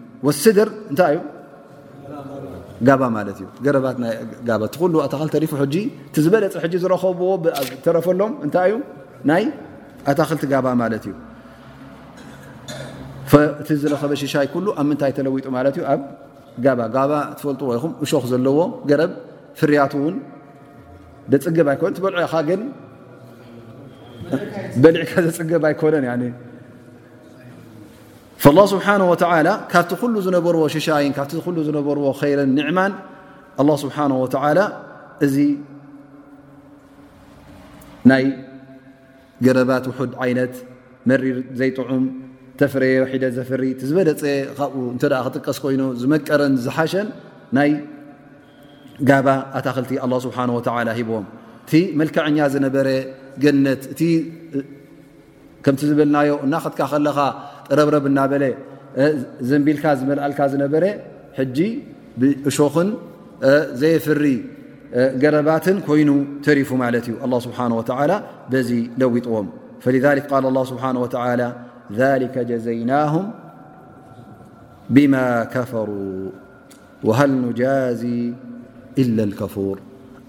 ወስድር 0.27 0.67
እንታይ 0.91 1.15
እዩ 1.17 2.53
ጋባ 2.87 3.03
ማት 3.15 3.27
እዩ 3.33 3.41
ገረባት 3.65 3.97
ጋ 4.47 4.57
እቲ 4.67 4.75
ኣታክልቲ 5.05 5.31
ተሪፉ 5.35 5.53
ዝበለፅ 6.25 6.53
ሕ 6.63 6.69
ዝረከብዎ 6.83 7.29
ተረፈሎም 7.85 8.33
እንታይ 8.47 8.69
እዩ 8.73 8.77
ናይ 9.31 9.43
ኣታክልቲ 10.13 10.43
ጋባ 10.53 10.67
ማለት 10.81 11.05
እዩ 11.09 11.15
እቲ 13.61 13.69
ዝረኸበ 13.81 14.11
ሽሻይ 14.21 14.47
ኣብ 14.79 14.85
ምንታይ 14.91 15.11
ተለዊጡ 15.17 15.45
ማት 15.55 15.73
እዩ 15.79 15.83
ኣብ 15.93 16.01
ጋባ 16.65 16.79
ጋባ 16.97 17.13
ትፈልጥ 17.39 17.61
ወይኹም 17.71 17.91
እሾክ 18.05 18.25
ዘለዎ 18.33 18.59
ገረብ 18.91 19.11
ፍርያት 19.59 19.93
እውን 19.99 20.15
ዘፅግብ 21.31 21.67
ኣይኮነ 21.73 21.91
ትበልዑ 21.97 22.17
ኢ 22.27 22.39
ግን 22.49 22.61
በሊዕካ 24.83 25.11
ዘፅግብ 25.27 25.63
ኣይኮነን 25.69 26.05
ላه 28.49 28.65
ስብሓናه 28.73 29.03
ወተላ 29.13 29.47
ካብቲ 29.71 29.91
ኩሉ 30.01 30.15
ዝነበርዎ 30.25 30.61
ሽሻይን 30.73 31.13
ካብቲ 31.17 31.33
ኩሉ 31.45 31.57
ዝነበርዎ 31.69 32.05
ኸይርን 32.19 32.49
ንዕማን 32.57 32.91
ኣላه 33.61 33.75
ስብሓንه 33.83 34.15
ወላ 34.25 34.59
እዚ 35.25 35.35
ናይ 38.09 38.23
ገረባት 39.45 39.85
ውሑድ 39.89 40.11
ዓይነት 40.25 40.53
መሪር 41.09 41.37
ዘይጥዑም 41.59 42.03
ተፍረየ 42.59 42.93
ወሒደ 43.03 43.23
ዘፍሪ 43.37 43.63
ዝበለፀ 43.89 44.21
ካብኡ 44.57 44.75
እንተ 44.95 45.03
ኣ 45.21 45.21
ክጥቀስ 45.25 45.57
ኮይኑ 45.63 45.81
ዝመቀረን 46.01 46.53
ዝሓሸን 46.65 47.07
ናይ 47.57 47.69
ጋባ 49.09 49.27
ኣታክልቲ 49.57 49.91
ኣ 50.01 50.05
ስብሓ 50.25 50.37
ወላ 50.77 50.89
ሂብዎም 50.99 51.25
እቲ 51.63 51.71
መልክዕኛ 51.99 52.37
ዝነበረ 52.55 52.87
ገነት 53.43 53.83
እቲ 53.93 54.01
ከምቲ 55.65 55.81
ዝበልናዮ 55.89 56.31
እናኸትካ 56.45 56.79
ከለኻ 56.91 57.17
ጥረብረብ 57.69 58.05
እናበለ 58.11 58.43
ዘንቢልካ 59.49 59.83
ዝመልአልካ 59.99 60.39
ዝነበረ 60.53 60.85
ሕጂ 61.39 61.57
ብእሾኽን 62.21 62.89
ዘይፍሪ 63.81 64.23
ገረባትን 65.23 65.77
ኮይኑ 65.87 66.09
ተሪፉ 66.45 66.69
ማለት 66.83 67.05
እዩ 67.09 67.15
ه 67.23 67.37
ስብሓንه 67.45 67.73
ወላ 67.79 68.13
በዚ 68.51 68.69
ለዊጥዎም 69.01 69.47
ፈلذ 69.83 70.05
ቃል 70.29 70.45
ه 70.63 70.63
ስብሓه 70.71 71.45
ذሊከ 71.99 72.35
ጀዘይናهም 72.49 73.25
ብማ 74.95 75.13
ከፈሩ 75.53 75.89
وሃል 77.07 77.31
ኑጃዚ 77.45 78.03
ኢላ 79.01 79.17
ከፉር 79.39 79.77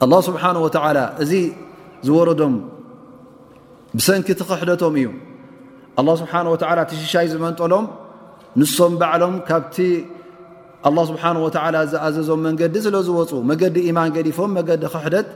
ه 0.02 0.10
ስብሓه 0.28 0.50
ላ 0.96 1.00
እዚ 1.24 1.32
ዝወረዶም 2.06 2.54
ብሰንኪ 3.98 4.28
ቲ 4.40 4.42
ክሕደቶም 4.50 4.94
እዩ 5.00 5.08
ኣላ 6.00 6.08
ስብሓን 6.20 6.46
ወዓላ 6.52 6.78
ቲሽሻይ 6.90 7.26
ዝመንጠሎም 7.32 7.86
ንሶም 8.60 8.92
ባዕሎም 9.00 9.34
ካብቲ 9.48 9.76
ኣላ 10.88 10.98
ስብሓን 11.10 11.36
ወዓላ 11.46 11.76
ዝኣዘዞም 11.92 12.40
መንገዲ 12.46 12.74
ስለ 12.86 12.96
ዝወፁ 13.08 13.32
መገዲ 13.50 13.76
ኢማን 13.88 14.10
ገዲፎም 14.16 14.50
መገዲ 14.58 14.82
ክሕደት 14.94 15.28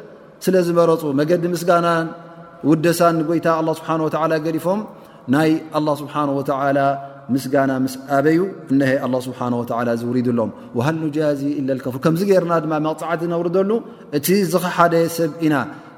ስለ 0.46 0.54
ዝመረፁ 0.68 1.02
መገዲ 1.20 1.44
ምስጋናን 1.56 2.06
ውደሳን 2.70 3.14
ንጎይታ 3.20 3.46
ኣላ 3.60 3.68
ስብሓን 3.80 4.00
ወዓላ 4.06 4.32
ገዲፎም 4.46 4.80
ናይ 5.34 5.50
አላ 5.80 5.88
ስብሓን 6.02 6.28
ወተዓላ 6.38 6.78
ምስጋና 7.34 7.70
ምስ 7.84 7.94
ኣበዩ 8.16 8.38
እነሀይ 8.72 8.98
ኣላ 9.06 9.14
ስብሓ 9.26 9.40
ወላ 9.60 9.88
ዝውሪድሎም 10.00 10.50
ወሃል 10.78 10.96
ኑጃዚ 11.04 11.40
ኢለልከፉ 11.60 11.94
ከምዚ 12.04 12.22
ገርና 12.30 12.52
ድማ 12.64 12.74
መቕፃዓት 12.86 13.22
እነውርደሉ 13.26 13.70
እቲ 14.18 14.26
ዝኽሓደ 14.52 14.94
ሰብ 15.16 15.32
ኢና 15.46 15.54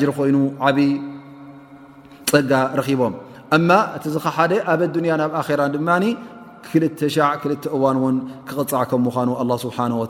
ጅሪ 0.00 0.10
ኮይኑ 0.18 0.36
ዓብ 0.66 0.78
ፀጋ 2.32 2.52
ረኺቦም 2.80 3.14
እ 3.56 3.58
እቲ 3.96 4.04
ዝሓደ 4.16 4.52
ኣብ 4.72 4.80
لንያ 4.96 5.12
ናብ 5.22 5.30
ራ 5.60 5.66
ድማ 5.74 5.88
ክል 6.68 6.84
ክ 7.40 7.44
እዋን 7.76 7.96
ን 8.14 8.16
ክቕ 8.48 8.58
ከ 8.90 8.98
ምኑ 9.06 9.28
له 9.50 9.56
ስه 9.64 9.78
و 10.00 10.04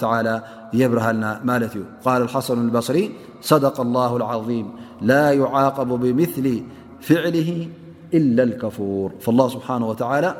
የብርሃልና 0.80 1.24
ማለት 1.50 1.72
እዩ 1.76 1.82
الሓሰኑ 2.26 2.58
البصሪ 2.66 2.98
صدق 3.50 3.76
الله 3.86 4.12
العظም 4.20 4.66
ላ 5.10 5.22
يعقب 5.42 5.90
ብምثሊ 6.02 6.46
ፍዕله 7.06 7.50
إلا 8.18 8.42
الكፉር 8.48 9.08
فالله 9.24 9.46
ስሓه 9.56 9.76
و 9.90 9.92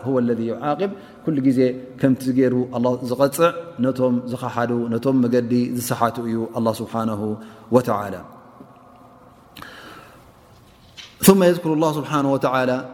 هو 0.07 0.15
اለذ 0.23 0.41
يقብ 0.51 0.93
ኩل 1.25 1.37
ግዜ 1.47 1.59
ከምቲ 2.01 2.23
ገሩ 2.39 2.55
ዝፅዕ 3.09 3.35
ነቶም 3.85 4.15
ዝሓዱ 4.31 4.71
ነቶም 4.95 5.17
መገዲ 5.25 5.53
ዝሰሓት 5.79 6.17
እዩ 6.25 6.37
لله 6.57 6.73
ስሓه 6.81 7.21
وى 7.75 7.81
ثم 11.25 11.43
يذكر 11.43 11.73
الله 11.73 11.93
سبحانه 11.93 12.33
وتعالى 12.33 12.85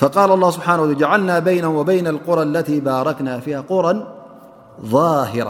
فق 0.00 0.18
الله 0.18 0.50
ስሓ 0.56 0.66
عና 1.12 1.20
يና 1.58 1.66
وبين 1.78 2.06
القر 2.14 2.38
ال 2.42 2.56
ባرክና 2.86 3.28
فه 3.44 3.56
ቁر 3.70 3.86
ظهራ 4.94 5.48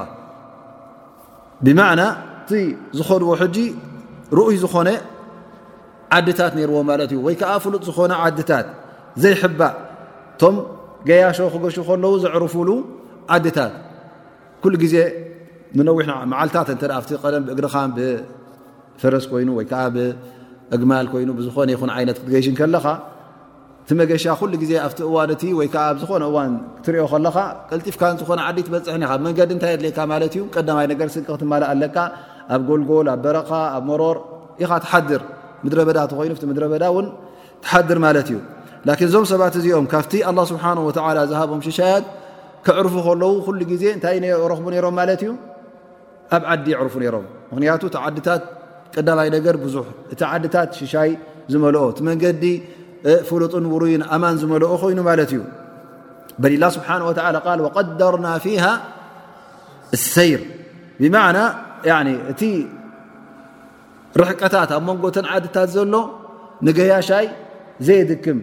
ብማعና 1.64 2.00
ቲ 2.50 2.52
ዝኸልዎ 2.98 3.30
ሕጂ 3.40 3.56
ርኡይ 4.38 4.56
ዝኾነ 4.62 4.88
ዓድታት 6.16 6.52
ነርዎ 6.58 6.76
ማለት 6.88 7.10
እዩ 7.14 7.18
ወይ 7.26 7.34
ከዓ 7.40 7.50
ፍሉጥ 7.64 7.82
ዝኾነ 7.88 8.12
ዓድታት 8.24 8.66
ዘይሕባ 9.22 9.60
ቶም 10.40 10.56
ገያሾ 11.08 11.38
ክገሹ 11.54 11.76
ከለዉ 11.88 12.12
ዘዕርፍሉ 12.24 12.68
ዓድታት 13.34 13.74
ኩل 14.62 14.74
ግዜ 14.82 14.94
ንነዊሕ 15.78 16.06
መዓልታት 16.32 16.68
እግኻ 17.54 17.74
ብፍረስ 17.96 19.24
ኮይኑ 19.30 19.48
ወይዓ 19.58 19.72
ብእግማል 19.94 21.06
ይኑ 21.22 21.30
ዝኾነ 21.46 21.68
ይ 21.76 21.78
ይነት 22.02 22.16
ክትገሽ 22.20 22.46
ከለኻ 22.60 22.84
ቲ 23.88 23.90
መገሻ 24.00 24.24
ኩሉ 24.40 24.52
ግዜ 24.62 24.72
ኣብቲ 24.86 24.98
እዋን 25.08 25.30
እቲ 25.34 25.42
ወይዓ 25.58 25.74
ኣብዝኾነ 25.92 26.22
እዋን 26.30 26.52
ትሪኦ 26.84 27.04
ከለኻ 27.12 27.36
ቀልጢፍካ 27.68 28.02
ዝኾነ 28.20 28.40
ዓዲ 28.48 28.58
ትበፅሕ 28.66 29.18
መንገዲ 29.26 29.50
ታይ 29.62 29.72
ድልየካ 29.80 29.98
ማት 30.10 30.22
እዩ 30.28 30.42
ቀዳማይ 30.54 30.86
ነገር 30.92 31.06
ስ 31.14 31.16
ክት 31.28 31.42
ኣለካ 31.70 31.96
ኣብ 32.54 32.60
ጎልጎል 32.68 33.06
ኣብ 33.14 33.20
በረኻ 33.24 33.50
ኣብ 33.76 33.82
መሮር 33.90 34.16
ኢኻ 34.62 34.70
ትሓድር 34.84 35.22
ምድረ 35.64 35.78
በዳ 35.88 35.98
እ 36.06 36.14
ኮይኑ 36.18 36.32
ምድረበዳ 36.50 36.84
ን 37.04 37.06
ትሓድር 37.64 37.98
ማለት 38.06 38.28
እዩ 38.32 38.38
ላ 38.88 38.94
እዞም 39.06 39.24
ሰባት 39.32 39.54
እዚኦም 39.60 39.86
ካብቲ 39.94 40.12
ኣ 40.30 40.32
ስብሓላ 40.52 41.18
ዝሃቦም 41.32 41.60
ሽሻያት 41.66 42.04
ክዕርፉ 42.66 42.94
ከለው 43.06 43.32
ኩሉ 43.46 43.60
ግዜ 43.72 43.84
እንታይ 43.96 44.16
ረኽቡ 44.52 44.66
ሮም 44.86 44.94
ማለት 45.00 45.22
እዩ 45.26 45.32
ኣብ 46.36 46.42
ዓዲ 46.52 46.66
ዕርፉ 46.82 46.94
ነይሮም 47.02 47.24
ምክንያቱ 47.52 47.82
ቲ 47.94 47.96
ዓድታት 48.06 48.42
ቀዳማይ 48.96 49.28
ነገር 49.36 49.54
ብዙ 49.64 49.76
እቲ 50.12 50.20
ዓድታት 50.32 50.70
ሽሻይ 50.80 51.10
ዝመልኦ 51.52 51.84
እቲ 51.92 52.00
መንገዲ 52.10 52.44
ፍሉጥን 53.28 53.64
ውሩይን 53.74 54.02
ኣማን 54.14 54.36
ዝመልኦ 54.40 54.70
ኮይኑ 54.82 54.98
ማለት 55.10 55.30
እዩ 55.34 55.42
በላ 56.42 56.64
ስብሓه 56.76 57.00
ቀደርና 57.78 58.28
ፊه 58.44 58.62
እሰይር 59.96 60.42
ብማዕና 61.00 61.38
እቲ 62.32 62.42
ርሕቀታት 64.20 64.70
ኣብ 64.76 64.82
መንጎትን 64.88 65.24
ዓድታት 65.34 65.68
ዘሎ 65.76 65.94
ንገያሻይ 66.66 67.26
ዘየድክም 67.86 68.38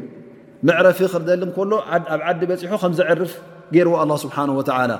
ምዕረፊ 0.67 0.99
ክርደል 1.11 1.41
ከሎ 1.57 1.71
ኣብ 2.15 2.21
ዓዲ 2.29 2.41
በፂሑ 2.49 2.71
ከምዝዕርፍ 2.83 3.33
ገይርዎ 3.75 3.93
ኣلله 4.03 4.17
ስብሓንه 4.25 4.53
ላ 4.91 4.95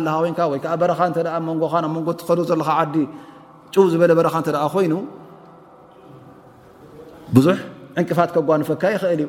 ረኻ 0.91 1.05
ን 1.15 1.89
ንጎ 1.97 2.09
ት 2.19 2.21
ዘለካ 2.51 2.71
ዲ 2.95 2.97
ቡ 3.75 3.91
ዝበለ 3.93 4.11
በረኻ 4.19 4.35
እ 4.49 4.69
ኮይኑ 4.75 4.95
ብዙሕ 7.37 7.57
ዕንቅፋት 8.01 8.31
ከጓንፈካ 8.35 8.83
ይኽእል 8.95 9.21
እዩ 9.25 9.29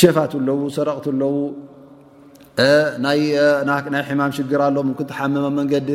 ሸፋት 0.00 0.32
ኣለው 0.38 0.58
ሰረቅት 0.76 1.06
ኣለው 1.12 1.34
ናይ 3.04 3.20
ሕማም 4.08 4.30
ሽግር 4.36 4.60
ኣሎ 4.68 4.76
ትሓም 5.10 5.34
መንገዲ 5.58 5.88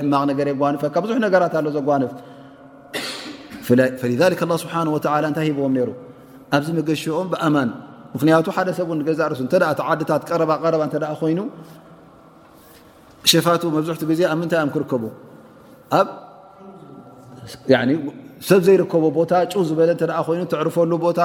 ሕማቕ 0.00 0.22
ነገር 0.30 0.46
የጓንፈካ 0.52 0.94
ብዙ 1.04 1.10
ነራት 1.24 1.54
ኣ 1.58 1.62
ዘጓንፍ 1.76 2.12
ስብሓ 4.64 4.76
ታይ 5.36 5.46
ሂብዎም 5.50 5.74
ሩ 5.88 5.90
ኣዚ 6.56 6.66
መገኦም 6.78 7.28
ምክሰብ 9.00 9.10
ዛርሱ 9.18 9.40
ይ 11.28 11.34
ሸፋ 13.30 13.48
መብሕ 13.74 13.96
ዜ 14.18 14.20
ኣብ 14.32 14.38
ምይዮም 14.48 14.70
ክከቡ 14.74 15.02
ሰብ 18.48 18.60
ዘይከ 18.66 18.92
ቦታ 19.16 19.32
ዝይ 19.68 19.86
ርፈሉ 20.68 20.92
ቦታ 21.06 21.20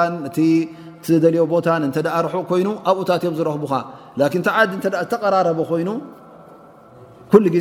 ደልዮ 1.25 1.41
ቦታ 1.53 1.67
ሑ 2.33 2.35
ይኑ 2.61 2.69
ኣብኡታት 2.91 3.21
ዮም 3.27 3.35
ዝረክቡ 3.39 3.63
ዲተረበ 4.71 5.59
ኮይኑ 5.71 5.89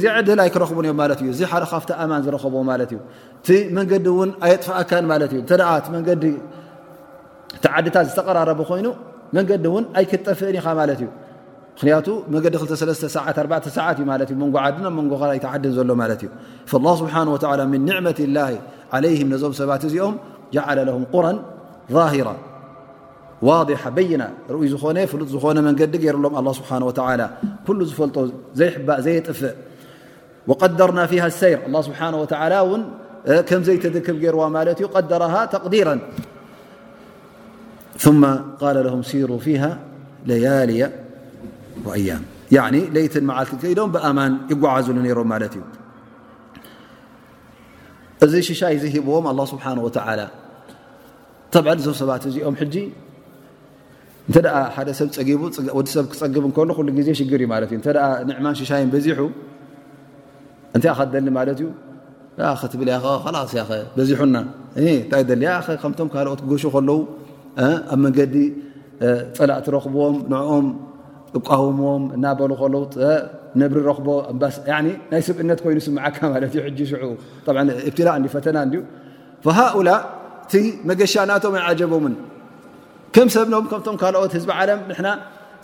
ዜ 0.05 0.07
ዕደላይ 0.20 0.48
ክረክቡዮም 0.57 0.98
እ 1.20 1.22
እዚ 1.35 1.40
ካ 1.53 1.55
ዝከብዎ 2.27 2.61
እዩ 2.87 2.92
ቲ 3.46 3.48
መንዲን 3.77 4.31
ኣየጥፋኣካ 4.46 4.90
እዩ 5.33 5.38
መዲ 5.94 6.22
ቲ 7.65 7.67
ዓድታ 7.79 7.97
ዝተራረب 8.09 8.61
ኮይኑ 8.71 8.87
መንገዲ 9.37 9.65
ን 9.83 9.85
ኣይክጠፍእ 9.99 10.51
ኢ 10.59 10.61
እ 10.62 10.65
መንዲ 10.79 11.03
2 11.81 12.33
ንጎ 12.33 12.45
ሎ 12.49 12.69
له 12.69 12.77
ه 12.83 13.75
ن 17.27 17.29
ة 18.17 18.21
له 18.37 18.51
عله 18.95 19.12
ዞ 19.43 19.45
ሰባት 19.61 19.83
እዚኦም 19.88 20.15
جل 20.55 20.79
ه 20.95 20.97
ቁر 21.15 21.27
ظهራ 21.95 22.29
وض 23.47 23.69
ይና 24.12 24.23
ዝ 24.73 24.75
ፍጥ 25.12 25.21
ዝ 25.35 25.37
መንዲ 25.69 25.95
ሩሎም 26.17 26.33
له 26.37 26.43
و 26.88 26.91
ل 27.77 27.79
ዝፈልጦ 27.91 28.17
ዘእ 28.59 28.71
ዘፍእ 29.07 29.29
رና 30.88 30.99
فه 31.11 31.21
الሰ 31.29 31.43
ه 31.53 31.55
ه 33.51 33.53
ዘይክብ 33.67 34.17
ر 34.97 34.99
قዲر 35.65 35.88
ث 38.05 38.05
ق 38.62 38.62
ه 38.95 38.95
ሲሩ 39.11 39.31
ፊه 39.45 39.62
ለያልያ 40.29 40.83
አያም 41.95 42.23
ለይትን 42.97 43.25
መዓልቲ 43.31 43.53
ከዶም 43.62 43.91
ብኣማን 43.95 44.33
ይጓዓዝሉ 44.53 44.97
ሮም 45.19 45.29
ማት 45.33 45.43
እዩ 45.59 45.62
እዚ 48.25 48.33
ሽሻይ 48.49 48.75
ዝሂብዎም 48.83 49.25
ه 49.31 49.47
ስብሓ 49.53 49.65
እዞም 51.77 51.95
ሰባት 52.01 52.23
እዚኦም 52.31 52.57
እተ 54.38 54.45
ሓደ 54.75 54.88
ሰብዲሰብ 54.99 56.05
ክፀግብ 56.12 56.45
ዜ 57.07 57.15
ሽር 57.21 57.41
እዩ 57.47 57.49
ማ 58.45 58.49
ሽሻይ 58.61 58.83
በዚ 58.95 59.07
እታይ 60.77 60.93
ኸደሊ 60.99 61.27
ማት 61.38 61.49
ዩ 61.62 61.67
ትብ 62.73 62.83
ኸ 63.35 63.43
ዚና 64.09 64.37
ኸ 65.67 65.77
ከምቶም 65.83 66.09
ካልኦት 66.12 66.41
ክገሹ 66.45 66.62
ከለዉ 66.75 66.95
ኣብ 67.61 67.91
መንገዲ 68.05 68.35
ፅላእቲ 69.37 69.67
ረክብዎም 69.77 70.15
ንኦም 70.33 70.67
ቃወሞም 71.49 72.03
እናበሉ 72.17 72.51
ው 72.62 72.85
ብሪ 73.73 73.83
ኽቦናይ 73.97 75.23
ስብእነት 75.27 75.59
ኮይኑ 75.65 75.79
ስዓካ 75.88 76.19
ፈ 79.44 79.50
ሃላ 79.69 79.90
ቲ 80.50 80.53
መገሻ 80.88 81.13
ናቶም 81.31 81.55
ይጀቦምን 81.59 82.15
ከም 83.15 83.29
ሰብም 83.35 83.65
ከቶም 83.71 83.96
ካኦት 84.03 84.33
ህዝቢ 84.37 84.50
ዓለ 84.59 84.71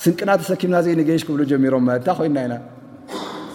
ስቅና 0.04 0.30
ተሰኪምና 0.40 0.76
ዘይ 0.84 0.94
ገሽ 1.08 1.22
ብ 1.38 1.44
ጀሮም 1.50 1.84
ለ 1.90 1.96
ታ 2.06 2.10
ኮይ 2.18 2.28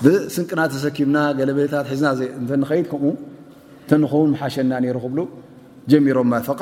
ብስና 0.03 0.61
ተሰኪና 0.73 1.15
ገለበ 1.39 1.59
ድከም 1.73 3.03
ተከውን 3.91 4.31
ሓሸና 4.41 4.73
ክብ 5.05 5.17
ጀሚሮም 5.91 6.33
ስሓ 6.47 6.61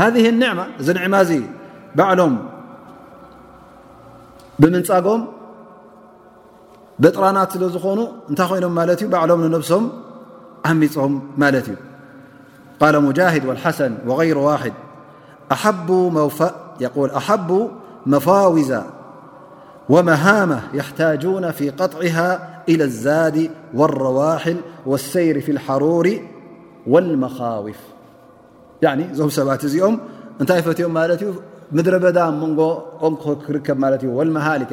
هذه 0.00 0.24
النعمة 0.32 0.64
እዚ 0.80 0.88
نعم 0.96 1.14
بعሎም 1.98 2.34
بمنፃجم 4.60 5.20
بጥرنت 7.02 7.50
لዝኾኑ 7.62 7.98
እታ 8.30 8.40
ይنም 8.58 8.74
بعሎم 9.14 9.38
لنفሶም 9.44 9.84
عمፆም 10.68 11.12
لت 11.54 11.68
እ 11.68 11.76
قال 12.82 12.94
مجاهد 13.06 13.42
والحسن 13.48 13.92
وغير 14.08 14.38
واحد 14.48 14.72
ول 17.00 17.10
أحبو 17.20 17.60
مفاوز 18.12 18.70
وመሃم 19.94 20.50
يحታجن 20.78 21.44
ف 21.50 21.60
قطዕه 21.80 22.18
إلى 22.70 22.84
الዛድ 22.90 23.36
والرዋحል 23.78 24.58
ولሰይር 24.90 25.36
ف 25.46 25.48
الሓሩር 25.54 26.06
والمخዊፍ 26.92 27.80
እዞም 29.12 29.30
ሰባት 29.38 29.62
እዚኦም 29.68 29.94
እንታይ 30.40 30.60
ፈትዮም 30.66 30.96
ት 31.18 31.22
እዩ 31.26 31.30
ምድረ 31.76 31.94
በዳ 32.04 32.18
መን 32.42 32.52
ኦክርከብ 33.08 33.78
لሃልት 34.34 34.70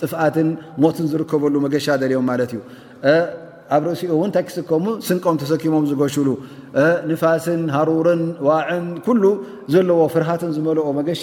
ጥፍኣትን 0.00 0.48
ሞትን 0.82 1.06
ዝርከበሉ 1.12 1.54
መገሻ 1.66 1.86
ልዮም 2.02 2.26
ማት 2.30 2.52
እዩ 2.54 2.60
ኣብ 3.76 3.82
ርእሲኡ 3.88 4.12
ታይ 4.36 4.42
ክስከሙ 4.48 4.84
ስንቀም 5.06 5.36
ተሰኪሞም 5.42 5.84
ዝገሽሉ 5.90 6.28
ንፋስን 7.10 7.62
ሃሩርን 7.76 8.22
ዋዕን 8.48 8.86
ዘለዎ 9.74 10.00
ፍርሃትን 10.14 10.50
ዝመልኦ 10.56 10.86
መገሻ 10.98 11.22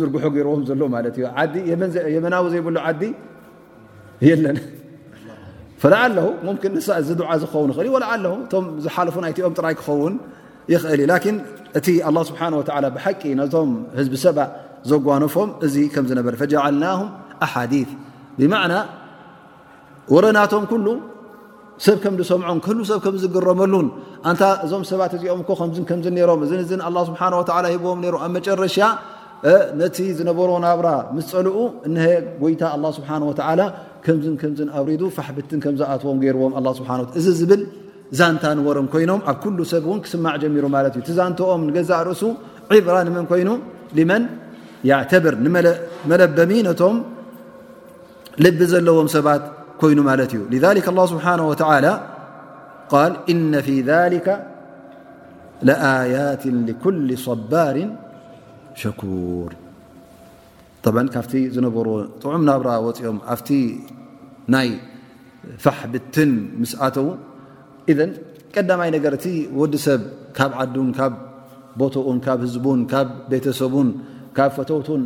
ዝርግሖ 0.00 0.24
ገዎ 0.36 0.52
የመናዊ 2.14 2.44
ዘይ 2.54 2.60
ዲ 3.00 3.04
እዚ 4.22 4.48
ዝኸ 7.42 7.54
እል 7.80 8.24
እ 8.24 8.54
ዝሓልፉ 8.84 9.16
ይኦም 9.38 9.54
ራይ 9.66 9.74
ክኸውን 9.80 10.14
ይል 10.72 10.84
እ 11.10 12.00
ብቂ 12.96 13.24
ቶም 13.54 13.68
ህዝ 13.98 14.08
ሰባ 14.24 14.38
ዘጓኖፎም 14.90 15.48
ና 16.82 16.96
ኣሓ 17.46 17.54
ብ 17.72 18.44
ወረናቶም 20.14 20.62
ሰብ 21.84 21.96
ከምዝሰምዖም 22.02 22.78
ሰብ 22.90 23.14
ዝረመሉን 23.22 23.86
እዞም 24.64 24.82
ሰባ 24.90 25.00
ዚኦም 25.22 25.44
ኣመጨረሻ 28.26 28.76
ነቲ 29.80 29.96
ዝነበሮ 30.18 30.50
ናብራ 30.64 30.88
ምስ 31.14 31.26
ፀልኡ 31.34 31.56
እ 31.86 31.90
ጎይታ 32.42 32.62
له 32.82 32.88
ስብሓ 32.98 33.10
ከምዝ 34.04 34.26
ም 34.66 34.68
ኣውሪ 34.78 34.90
ፋብት 35.16 35.50
ዝኣትዎም 35.80 36.18
ዎም 36.42 36.52
እዚ 37.18 37.26
ዝብል 37.40 37.62
ዛንታ 38.18 38.44
ንረ 38.58 38.78
ኮይኖም 38.94 39.20
ኣብ 39.32 39.42
ሰብ 39.72 39.84
ን 39.96 39.98
ክስማዕ 40.04 40.34
ጀሚሩ 40.42 40.64
ማ 40.74 40.80
እዩ 40.90 41.02
ቲ 41.06 41.10
ዛንተኦም 41.18 41.62
ገዛእ 41.76 42.00
ርእሱ 42.08 42.22
ዕብራ 42.78 42.96
መን 43.16 43.24
ኮይኑ 43.32 43.50
መን 44.10 44.22
ብር 45.24 45.34
ንመለበሚ 45.44 46.50
ነቶም 46.68 46.96
ልቢ 48.44 48.60
ዘለዎም 48.72 49.08
ሰባት 49.16 49.42
ኮይኑ 49.82 49.98
ማ 50.10 50.16
እዩ 50.28 50.42
ስሓ 51.12 51.26
እ 53.32 53.36
ذ 53.90 54.20
ያት 56.16 56.42
صባር 57.24 57.76
ር 58.80 58.90
ብ 60.94 61.00
ካብቲ 61.14 61.32
ዝነበሮ 61.54 61.88
ጥዑም 62.22 62.42
ናብራ 62.48 62.68
ወፅኦም 62.86 63.18
ኣብቲ 63.32 63.48
ናይ 64.54 64.68
ፋሕ 65.64 65.78
ብትን 65.92 66.30
ምስኣተዉ 66.62 67.06
እዘን 67.92 68.10
ቀዳማይ 68.54 68.90
ነገርእቲ 68.96 69.26
ወዲ 69.60 69.74
ሰብ 69.86 70.00
ካብ 70.36 70.52
ዓዱን 70.60 70.88
ካብ 70.98 71.12
ቦተኡን 71.80 72.18
ካብ 72.26 72.38
ህዝቡን 72.46 72.80
ካብ 72.92 73.08
ቤተሰቡን 73.30 73.88
ካብ 74.36 74.50
ፈተውቱን 74.58 75.02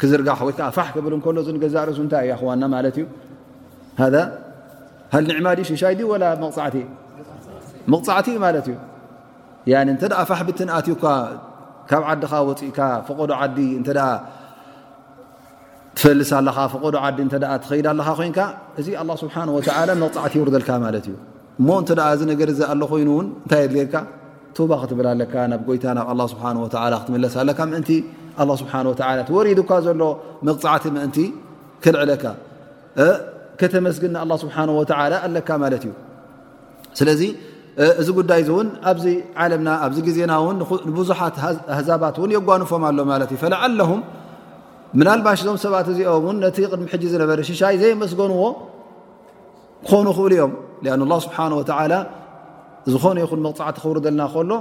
ክዝርጋሕ 0.00 0.40
ወይከዓ 0.48 0.68
ፋሕ 0.76 0.88
ክብል 0.96 1.14
ከሎ 1.24 1.38
ዝገዛእርሱ 1.46 1.98
ንታይ 2.06 2.28
ኣ 2.34 2.34
ክዋና 2.40 2.62
ማለት 2.74 2.96
እዩ 3.00 3.06
ሃ 4.00 5.14
ኒዕማዲ 5.30 5.58
ሸሻይዲ 5.70 6.00
ወላ 6.12 6.24
እ 6.36 6.84
መቕፃዕቲ 7.92 8.28
ማለት 8.46 8.66
እዩ 8.70 8.76
እንተኣ 9.92 10.18
ፋሕብትን 10.30 10.68
ኣትዩካ 10.78 11.04
ካብ 11.90 12.02
ዓድኻ 12.10 12.32
ወፅእካ 12.48 12.78
ፍቀዶ 13.08 13.30
ዓዲ 13.42 13.58
እንተኣ 13.78 14.00
ትፈልስ 15.96 16.30
ኣለኻ 16.38 16.56
ፍቀዶ 16.74 16.94
ዓዲ 17.06 17.18
እተ 17.28 17.36
ትኸይድ 17.64 17.86
ኣለኻ 17.92 18.08
ኮይንካ 18.20 18.40
እዚ 18.80 18.88
ኣ 19.02 19.04
ስብሓን 19.22 19.48
ወ 19.56 19.58
መቕፃዕቲ 20.02 20.32
ይወርዘልካ 20.38 20.70
ማለት 20.84 21.04
እዩ 21.10 21.14
እሞ 21.60 21.68
እንተ 21.82 21.90
እዚ 22.16 22.20
ነገር 22.32 22.48
ዚ 22.58 22.60
ኣሎ 22.72 22.82
ኮይኑ 22.92 23.08
እውን 23.14 23.26
እንታይ 23.42 23.60
የድልልካ 23.64 23.94
ቶባ 24.56 24.70
ክትብል 24.82 25.06
ኣለካ 25.14 25.34
ናብ 25.50 25.60
ጎይታ 25.68 25.84
ናብ 25.98 26.06
ኣ 26.14 26.26
ስብሓ 26.32 26.44
ክትመለስ 27.06 27.34
ኣለካ 27.42 27.60
ምእንቲ 27.72 27.90
ኣ 28.42 28.46
ስብሓ 28.62 28.72
ወላ 28.92 29.18
ትወሪድካ 29.28 29.70
ዘሎ 29.88 30.02
መቕፃዕቲ 30.48 30.84
ምእንቲ 30.96 31.18
ክልዕለካ 31.84 32.24
ከተመስግንንኣ 33.62 34.24
ስብሓን 34.44 34.68
ወላ 34.78 35.12
ኣለካ 35.26 35.48
ማለት 35.64 35.82
እዩ 35.88 35.92
ስለዚ 36.98 37.20
እዚ 38.00 38.08
ጉዳይ 38.18 38.40
ን 38.66 38.68
ኣብዚ 38.90 39.06
ና 39.66 39.68
ኣዚ 39.86 39.96
ግዜና 40.08 40.32
ብዙሓት 40.98 41.36
ኣዛባት 41.78 42.16
ን 42.28 42.30
የጓንፎም 42.36 42.84
ሎ 42.98 43.00
ዓ 45.14 45.16
ባሽ 45.24 45.40
ዞም 45.46 45.56
ሰባት 45.64 45.88
እዚኦም 45.92 46.38
ቲ 46.56 46.58
ቅድሚ 46.70 46.88
ነ 47.38 47.42
ሽሻይ 47.50 47.74
ዘይመስገንዎ 47.82 48.42
ክኾኑ 49.88 50.06
ክእሉ 50.18 50.32
ዮም 50.40 50.52
ስብሓ 51.26 51.38
ዝኾነ 52.92 53.16
ይን 53.30 53.40
መቕፅዕቲ 53.46 53.78
ክውርልና 53.82 54.22
ሎ 54.50 54.52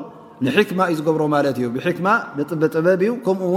ንማ 0.45 0.81
እዩ 0.91 0.95
ዝገብሮ 0.99 1.23
ዩ 1.63 1.67
ብማ 1.75 2.07
ጥበጥበብ 2.49 3.01
ዩ 3.07 3.11
ከምኡ 3.25 3.51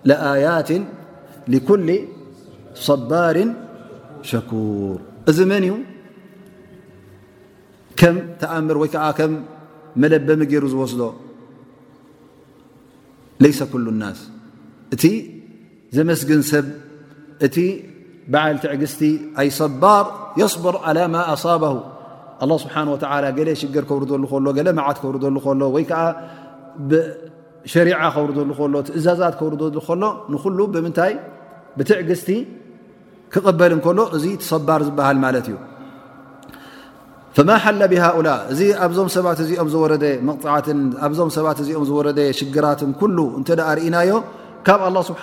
لآيات 0.04 0.68
لكل 1.48 1.88
صبار 2.74 3.38
شكور 4.22 4.98
من 5.50 5.84
كم 7.96 8.16
تأمر 8.40 8.76
وي 8.78 8.88
ك 8.94 8.96
كم 9.18 9.32
ملبم 10.00 10.40
ر 10.62 10.66
زوسد 10.72 11.02
ليس 13.40 13.60
كل 13.72 13.86
الناس 13.94 14.18
ت 15.02 15.04
زمسجن 15.96 16.42
سب 16.50 16.66
ت 17.54 17.56
بعلتعجزت 18.30 19.02
ي 19.46 19.50
صبار 19.60 20.04
يصبر 20.42 20.74
على 20.86 21.02
ما 21.14 21.22
أصابه 21.32 21.72
الله 22.42 22.58
سبحانه 22.64 22.90
وتعالى 22.94 23.28
قل 23.38 23.48
شر 23.60 23.80
كور 23.88 24.02
ل 24.08 24.12
له 24.22 24.34
ل 24.66 24.68
معت 24.78 24.98
كور 25.02 25.14
ل 25.22 25.24
ل 25.60 25.62
ي 25.82 25.84
ሪ 27.84 27.88
ከብርሎ 28.14 28.76
ትእዛዛት 28.86 29.34
ከብርከሎ 29.38 29.94
ንሉ 30.30 30.58
ብምንታይ 30.74 31.12
ብትዕግስቲ 31.76 32.28
ክቐበል 33.32 33.72
እንከሎ 33.76 33.98
እዚ 34.16 34.24
ትሰባር 34.42 34.80
ዝበሃል 34.88 35.18
ማለት 35.24 35.46
እዩ 35.50 35.56
ማ 37.48 37.50
ሓለ 37.64 37.80
ብሃؤላ 37.92 38.28
እዚ 38.52 38.60
ኣብዞም 38.86 39.08
ሰባት 39.16 39.38
እዚኦም 39.44 39.68
ዝረ 39.74 39.92
ት 40.00 40.04
ኣዞም 41.08 41.30
ሰባት 41.36 41.58
እዚኦም 41.62 41.84
ዝረ 41.90 42.06
ሽግራትን 42.38 42.90
ሉ 43.16 43.18
እተ 43.42 43.48
ርእናዮ 43.78 44.12
ካብ 44.66 44.80
ه 44.86 44.90
ስብሓ 45.10 45.22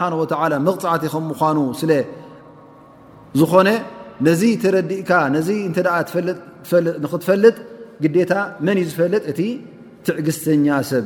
መቕፅዓቲ 0.68 1.04
ከ 1.14 1.16
ምኑ 1.24 1.60
ስለ 1.80 1.92
ዝኾነ 3.40 3.70
ነዚ 4.28 4.42
ተረዲእካ 4.64 5.12
ነ 5.34 5.36
ክትፈልጥ 7.12 7.56
ግታ 8.16 8.34
መን 8.66 8.78
እዩ 8.82 8.86
ዝፈልጥ 8.92 9.24
እቲ 9.32 9.40
ትዕግስተኛ 10.06 10.68
ሰብ 10.92 11.06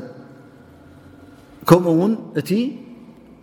كت 1.67 2.51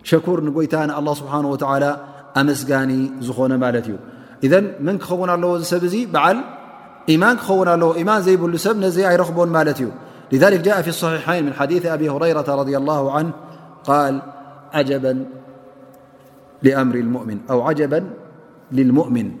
شكور 0.07 0.39
يتان 0.63 0.89
الله 0.91 1.13
سبحانه 1.13 1.47
وتعالى 1.49 1.91
أمسجن 2.37 3.21
زخون 3.21 3.53
مالتي 3.59 3.95
إذن 4.43 4.63
من 4.79 4.95
ك 4.97 5.03
خون 5.03 5.29
الو 5.29 5.59
سبي 5.67 6.05
بعل 6.07 6.37
إيمان 7.11 7.35
ون 7.49 7.69
ل 7.75 7.83
إيمان 7.99 8.21
زيبلسب 8.21 8.77
نزي 8.79 9.03
ربون 9.15 9.47
مالتي 9.51 9.87
لذلك 10.31 10.59
جاء 10.61 10.81
في 10.81 10.87
الصحيحين 10.95 11.45
من 11.45 11.53
حديث 11.53 11.85
أبي 11.85 12.07
هريرة 12.09 12.47
رضى 12.55 12.77
الله 12.77 13.01
عنه 13.11 13.31
قال 13.83 14.21
أو 17.51 17.61
عجبا 17.61 18.09
للمؤمن 18.71 19.31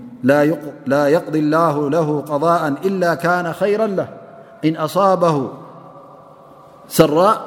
لا 0.87 1.07
يقضي 1.09 1.39
الله 1.39 1.89
له 1.89 2.21
قضاء 2.21 2.67
إلا 2.85 3.15
كان 3.15 3.53
خيرا 3.53 3.87
له 3.87 4.09
إن 4.65 4.75
أصابه 4.75 5.51
سرا 6.87 7.46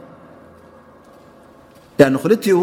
ያ 2.01 2.03
ንክልቲኡ 2.15 2.59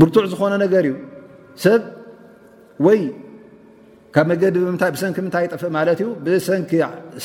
ብርቱዕ 0.00 0.24
ዝኾነ 0.32 0.52
ነገር 0.64 0.84
እዩ 0.88 0.94
ሰብ 1.64 1.82
ወይ 2.86 3.00
ካብ 4.14 4.26
መገዲ 4.30 4.54
ሰንኪ 5.02 5.16
ምንታይ 5.24 5.42
ይጠፍእ 5.46 5.70
ማለት 5.78 5.98
እዩ 6.04 6.08
ብሰኪ 6.24 6.70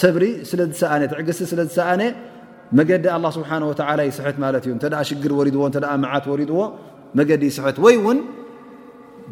ሰብሪ 0.01 0.23
ስለ 0.49 0.59
ዝሰኣነ 0.71 1.01
ትዕግስቲ 1.13 1.41
ስለ 1.51 1.59
ዝሰኣነ 1.69 2.01
መገዲ 2.79 3.05
ኣه 3.15 3.23
ስብሓ 3.37 3.49
ላ 3.99 4.01
ይስሕት 4.09 4.37
ማለት 4.45 4.63
እዩ 4.67 4.71
እተ 4.79 4.85
ሽግር 5.09 5.31
ወድዎ 5.39 5.61
እተ 5.71 5.77
መዓት 6.03 6.25
ወሪድዎ 6.31 6.59
መገዲ 7.19 7.43
ይስሕት 7.51 7.77
ወይ 7.85 7.95
እውን 8.01 8.19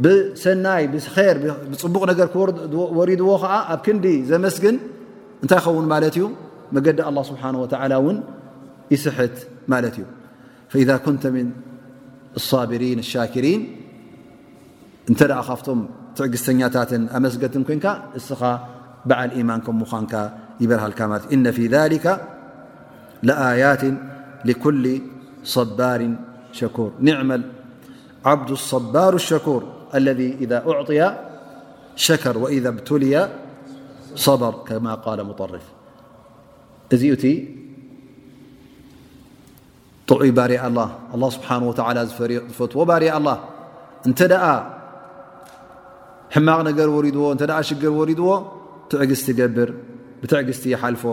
ብሰናይ 0.04 0.84
ብር 0.94 1.38
ብፅቡቕ 1.72 2.04
ነገር 2.12 2.28
ወሪድዎ 3.00 3.30
ከዓ 3.44 3.54
ኣብ 3.76 3.80
ክንዲ 3.86 4.08
ዘመስግን 4.34 4.76
እንታይ 5.44 5.60
ይኸውን 5.62 5.88
ማለት 5.96 6.16
እዩ 6.20 6.26
መገዲ 6.76 7.00
ኣه 7.10 7.16
ስብሓን 7.32 7.56
ላ 7.94 7.94
እውን 8.02 8.18
ይስሕት 8.96 9.36
ማለት 9.74 9.96
እዩ 10.04 10.06
فإذا 10.70 10.98
كنت 10.98 11.28
من 11.28 11.52
الصابرين 12.36 13.00
الشاكرين 13.00 13.82
انتلى 15.10 15.34
أخفتم 15.34 15.88
تعزتناتات 16.16 16.94
أمسقة 16.94 17.48
كنكاسخى 17.64 18.60
بع 19.06 19.24
الإيمانكمخانك 19.24 20.34
بره 20.62 20.86
الكم 20.88 21.12
إن 21.12 21.52
في 21.52 21.68
ذلك 21.68 22.28
لآيات 23.24 23.82
لكل 24.46 25.02
صبار 25.44 26.16
شكور 26.52 26.92
نعمل 27.00 27.42
عبد 28.26 28.50
الصبار 28.52 29.14
الشكور 29.16 29.64
الذي 29.96 30.34
إذا 30.42 30.64
أعطي 30.70 31.18
شكر 31.96 32.38
وإذا 32.38 32.70
ابتلي 32.70 33.30
صبر 34.16 34.52
كما 34.68 34.96
قال 34.96 35.24
مطرف 35.26 35.62
ጥዑ 40.10 40.20
ባር 40.38 40.52
ه 40.64 40.66
لله 41.20 41.30
ስه 41.36 41.44
ዝፈትዎ 42.50 42.80
ር 43.02 43.04
لله 43.14 43.36
እንተ 44.08 44.20
ሕማቕ 46.36 46.60
ነገር 46.70 46.88
ዎ 46.96 47.06
እ 47.34 47.38
ሽግር 47.68 47.94
ድዎ 48.20 48.30
ትዕግስ 48.92 49.22
ገብር 49.40 49.70
ብትዕግሥቲ 50.22 50.64
يሓልፎ 50.76 51.04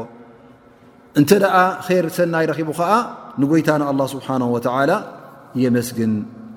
እተ 1.21 1.31
ር 2.03 2.07
ሰናይ 2.17 2.45
ረቡ 2.53 2.69
ከዓ 2.79 2.91
ንጎይታ 3.41 3.69
الله 3.93 4.07
ስሓنه 4.15 4.49
و 4.55 4.59
የمስግን 5.65 6.13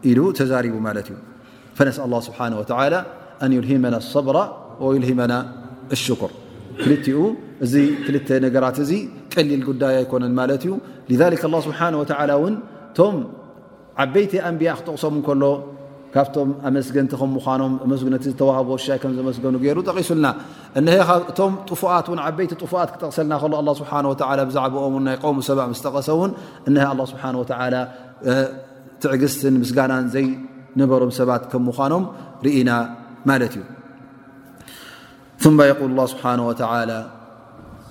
ኢሉ 0.09 0.19
ተዛرب 0.37 0.75
ለ 0.97 0.99
እዩ 1.03 1.09
فነስ 1.77 1.97
الله 2.05 2.21
حنه 2.37 2.57
و 2.61 2.65
أن 3.43 3.51
يلهم 3.57 3.83
الصبر 4.01 4.35
ويلهና 4.85 5.33
الሽكር 5.95 6.31
እዚ 7.63 7.73
ክልተ 8.05 8.29
ነገራት 8.45 8.77
እዚ 8.85 8.91
ቀሊል 9.33 9.61
ጉዳይ 9.69 9.93
ኣይኮነን 10.01 10.33
ማለት 10.39 10.61
እዩ 10.65 10.71
ስብሓ 11.67 11.79
ን 11.93 11.95
ቶም 12.97 13.15
ዓበይቲ 14.03 14.33
ኣንብያ 14.49 14.71
ክተቕሶም 14.79 15.15
ከሎ 15.27 15.43
ካብቶም 16.13 16.49
ኣመስገንቲ 16.67 17.11
ከምኖም 17.21 17.73
ነቲ 18.13 18.23
ዝተዋህቦ 18.31 18.69
ዝሻይ 18.81 18.97
ከም 19.03 19.11
ዘመስገኑ 19.19 19.53
ገይሩ 19.63 19.77
ጠቂሱልና 19.89 20.27
እቶ 21.31 21.39
ት 21.67 21.69
ዓበይቲ 22.27 22.51
ት 22.61 22.63
ክተቕሰልና 22.93 23.33
ከ 23.41 23.43
ኣ 23.59 23.61
ስብሓ 23.81 23.91
ብዛዕኦም 24.49 24.93
ናይ 25.07 25.15
ቆሙ 25.23 25.37
ሰባ 25.49 25.59
ስተቀሰውን 25.79 26.31
እ 26.69 26.71
ስብሓ 27.13 27.23
ትዕግስት 29.03 29.41
ን 29.53 29.55
ምስጋናን 29.63 30.05
ዘይነበሮም 30.13 31.11
ሰባት 31.19 31.43
ከም 31.51 31.61
ምኖም 31.69 32.03
ርኢና 32.45 32.69
ማለት 33.31 33.53
እዩ 33.59 33.63
ል 35.95 35.99
ስብሓ 36.13 36.25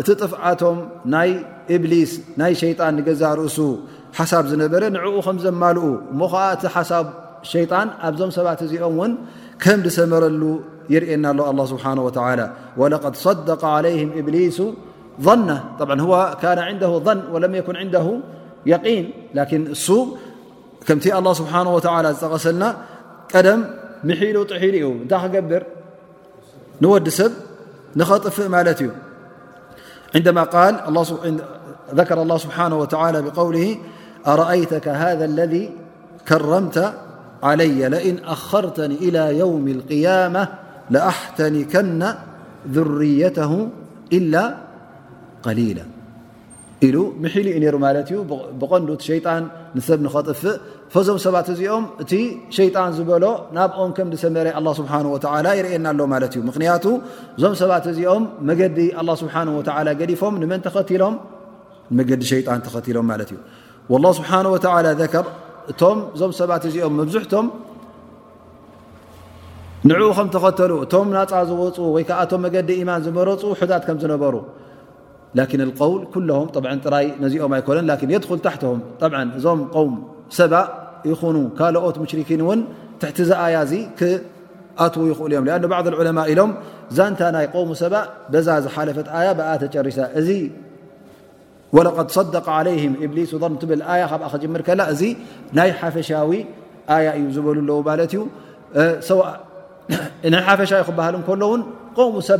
እቲ 0.00 0.08
ጥፍዓቶም 0.22 0.78
ናይ 1.14 1.30
እብሊስ 1.74 2.12
ናይ 2.40 2.52
ሸጣን 2.60 2.94
ንገዛ 2.98 3.22
ርእሱ 3.40 3.58
ሓሳብ 4.18 4.44
ዝነበረ 4.50 4.82
ንዕኡ 4.96 5.14
ከም 5.26 5.36
ዘማልኡ 5.44 5.84
እሞ 6.12 6.20
ከዓ 6.32 6.42
እቲ 6.54 6.62
ሓሳብ 6.76 7.04
ሸይጣን 7.52 7.88
ኣብዞም 8.08 8.30
ሰባት 8.36 8.60
እዚኦም 8.66 8.88
እውን 8.96 9.12
ከም 9.62 9.78
ድሰመረሉ 9.86 10.42
ይርእና 10.94 11.24
ኣሎ 11.32 11.40
ኣه 11.60 11.66
ስብሓንه 11.72 12.02
ላ 12.40 12.42
ወለቀድ 12.80 13.14
صደቀ 13.26 13.62
عለይ 13.76 13.96
እብሊሱ 14.20 14.58
ظና 15.26 15.48
ነ 16.00 16.60
ን 16.78 16.80
ظን 17.06 17.18
ለም 17.44 17.54
ኩን 17.68 17.76
ን 17.86 18.16
የقን 18.72 19.04
ላን 19.36 19.64
እሱ 19.76 19.86
ከምቲ 20.88 21.06
ኣه 21.20 21.24
ስብሓه 21.40 21.66
ዝጠቀሰልና 22.18 22.64
ቀደም 23.32 23.60
ምሒሉ 24.08 24.36
ጥሒሉ 24.52 24.74
እዩ 24.82 24.86
እንታይ 25.02 25.20
ክገብር 25.24 25.62
ንወዲ 26.82 27.06
ሰብ 27.18 27.32
ንኸጥፍእ 27.98 28.48
ማለት 28.54 28.78
እዩ 28.84 28.88
عندما 30.14 30.42
قال 30.42 31.04
ذكر 31.94 32.22
الله 32.22 32.36
سبحانه 32.36 32.76
وتعالى 32.78 33.22
بقوله 33.22 33.78
أرأيتك 34.26 34.88
هذا 34.88 35.24
الذي 35.24 35.70
كرمت 36.28 36.92
علي 37.42 37.88
لئن 37.88 38.18
أخرتني 38.24 38.94
إلى 38.94 39.38
يوم 39.38 39.68
القيامة 39.68 40.48
لأحتنكن 40.90 42.06
ذريته 42.70 43.68
إلا 44.12 44.54
قليلا 45.42 45.82
ل 46.82 46.96
محلي 47.20 47.58
نرمالت 47.58 48.12
بقندوت 48.60 49.00
شيطان 49.00 49.48
سبنخطف 49.78 50.60
ፈዞም 50.92 51.18
ሰባት 51.24 51.46
እዚኦም 51.52 51.84
እቲ 52.02 52.12
ሸይጣን 52.56 52.90
ዝበሎ 52.96 53.24
ናብኦም 53.56 53.90
ከምሰመረ 53.96 54.48
ስብሓ 54.78 54.92
ወላ 55.14 55.46
ይርየና 55.58 55.86
ኣሎ 55.94 56.00
ማለት 56.14 56.32
እዩ 56.36 56.40
ምክንያቱ 56.50 56.84
እዞም 57.36 57.54
ሰባት 57.60 57.84
እዚኦም 57.92 58.24
መገዲ 58.48 58.78
ስብሓ 59.22 59.34
ወላ 59.58 59.88
ገዲፎም 60.00 60.34
ንመን 60.42 60.60
ተኸም 60.66 61.14
መገዲ 61.98 62.22
ሸጣን 62.32 62.60
ተኸሎም 62.66 63.06
ማለት 63.12 63.30
እዩ 63.34 63.38
ላ 64.04 64.12
ስብሓ 64.18 64.30
ወላ 64.76 64.86
ዘከር 65.02 65.26
እቶም 65.74 65.98
እዞም 66.14 66.32
ሰባት 66.40 66.62
እዚኦም 66.70 66.94
መብዝሕቶም 67.00 67.46
ንዕኡ 69.88 70.04
ከም 70.16 70.28
ተኸተሉ 70.34 70.72
እቶም 70.84 71.08
ናፃ 71.16 71.32
ዝወፁ 71.48 71.76
ወይ 71.94 72.04
ከዓእቶም 72.08 72.40
መገዲ 72.46 72.68
ኢማን 72.82 73.00
ዝመረፁ 73.06 73.42
ሑታት 73.60 73.82
ከም 73.88 73.96
ዝነበሩ 74.02 74.34
كن 75.42 75.60
او 75.80 75.92
ه 76.14 76.16
ዚኦ 77.32 77.42
ه 77.42 77.44
ዞም 79.44 79.60
و 79.76 79.86
ሰ 80.38 80.40
ይ 80.50 81.12
ካኦት 81.58 81.96
ይእ 82.12 82.28
እዮ 82.28 82.40
أ 83.06 83.06
عض 84.80 84.94
اعء 85.96 86.30
ኢሎ 86.32 86.40
ዛታ 86.96 87.20
قو 87.54 87.60
ሰ 87.82 87.84
ዛ 88.46 88.48
ዝሓፈ 88.64 88.76
ር 91.84 91.86
صدق 92.16 92.46
عله 92.58 92.80
ሊ 93.16 93.18
ር 93.18 93.18
ይ 95.60 95.70
ፈሻ 95.94 96.10
እዩ 96.24 97.22
ዝ 97.34 97.36
ዩ 97.50 97.52
ፈሻ 97.52 97.52
ሃ 97.52 97.52
و 98.76 98.78
ሰ 102.28 102.30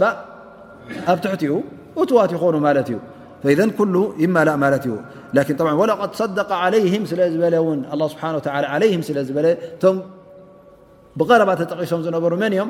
ኣ 1.13 1.15
ትኡ 1.25 1.33
ዋ 1.99 2.01
ኑ 2.55 2.57
ይእ 8.87 9.01
ዝ 9.27 9.29
ብረ 9.39 9.47
ጠቂሶም 11.71 12.01
ዝሩ 12.07 12.33
ን 12.67 12.69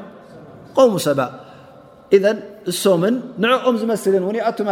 እ 2.70 2.72
ሰ 2.83 2.85
እም 2.97 3.03
ንኦም 3.43 3.75
ዝስ 3.81 4.05
ይ 4.09 4.11
ዩ 4.20 4.27
ቲ 4.59 4.61
ደ 4.62 4.64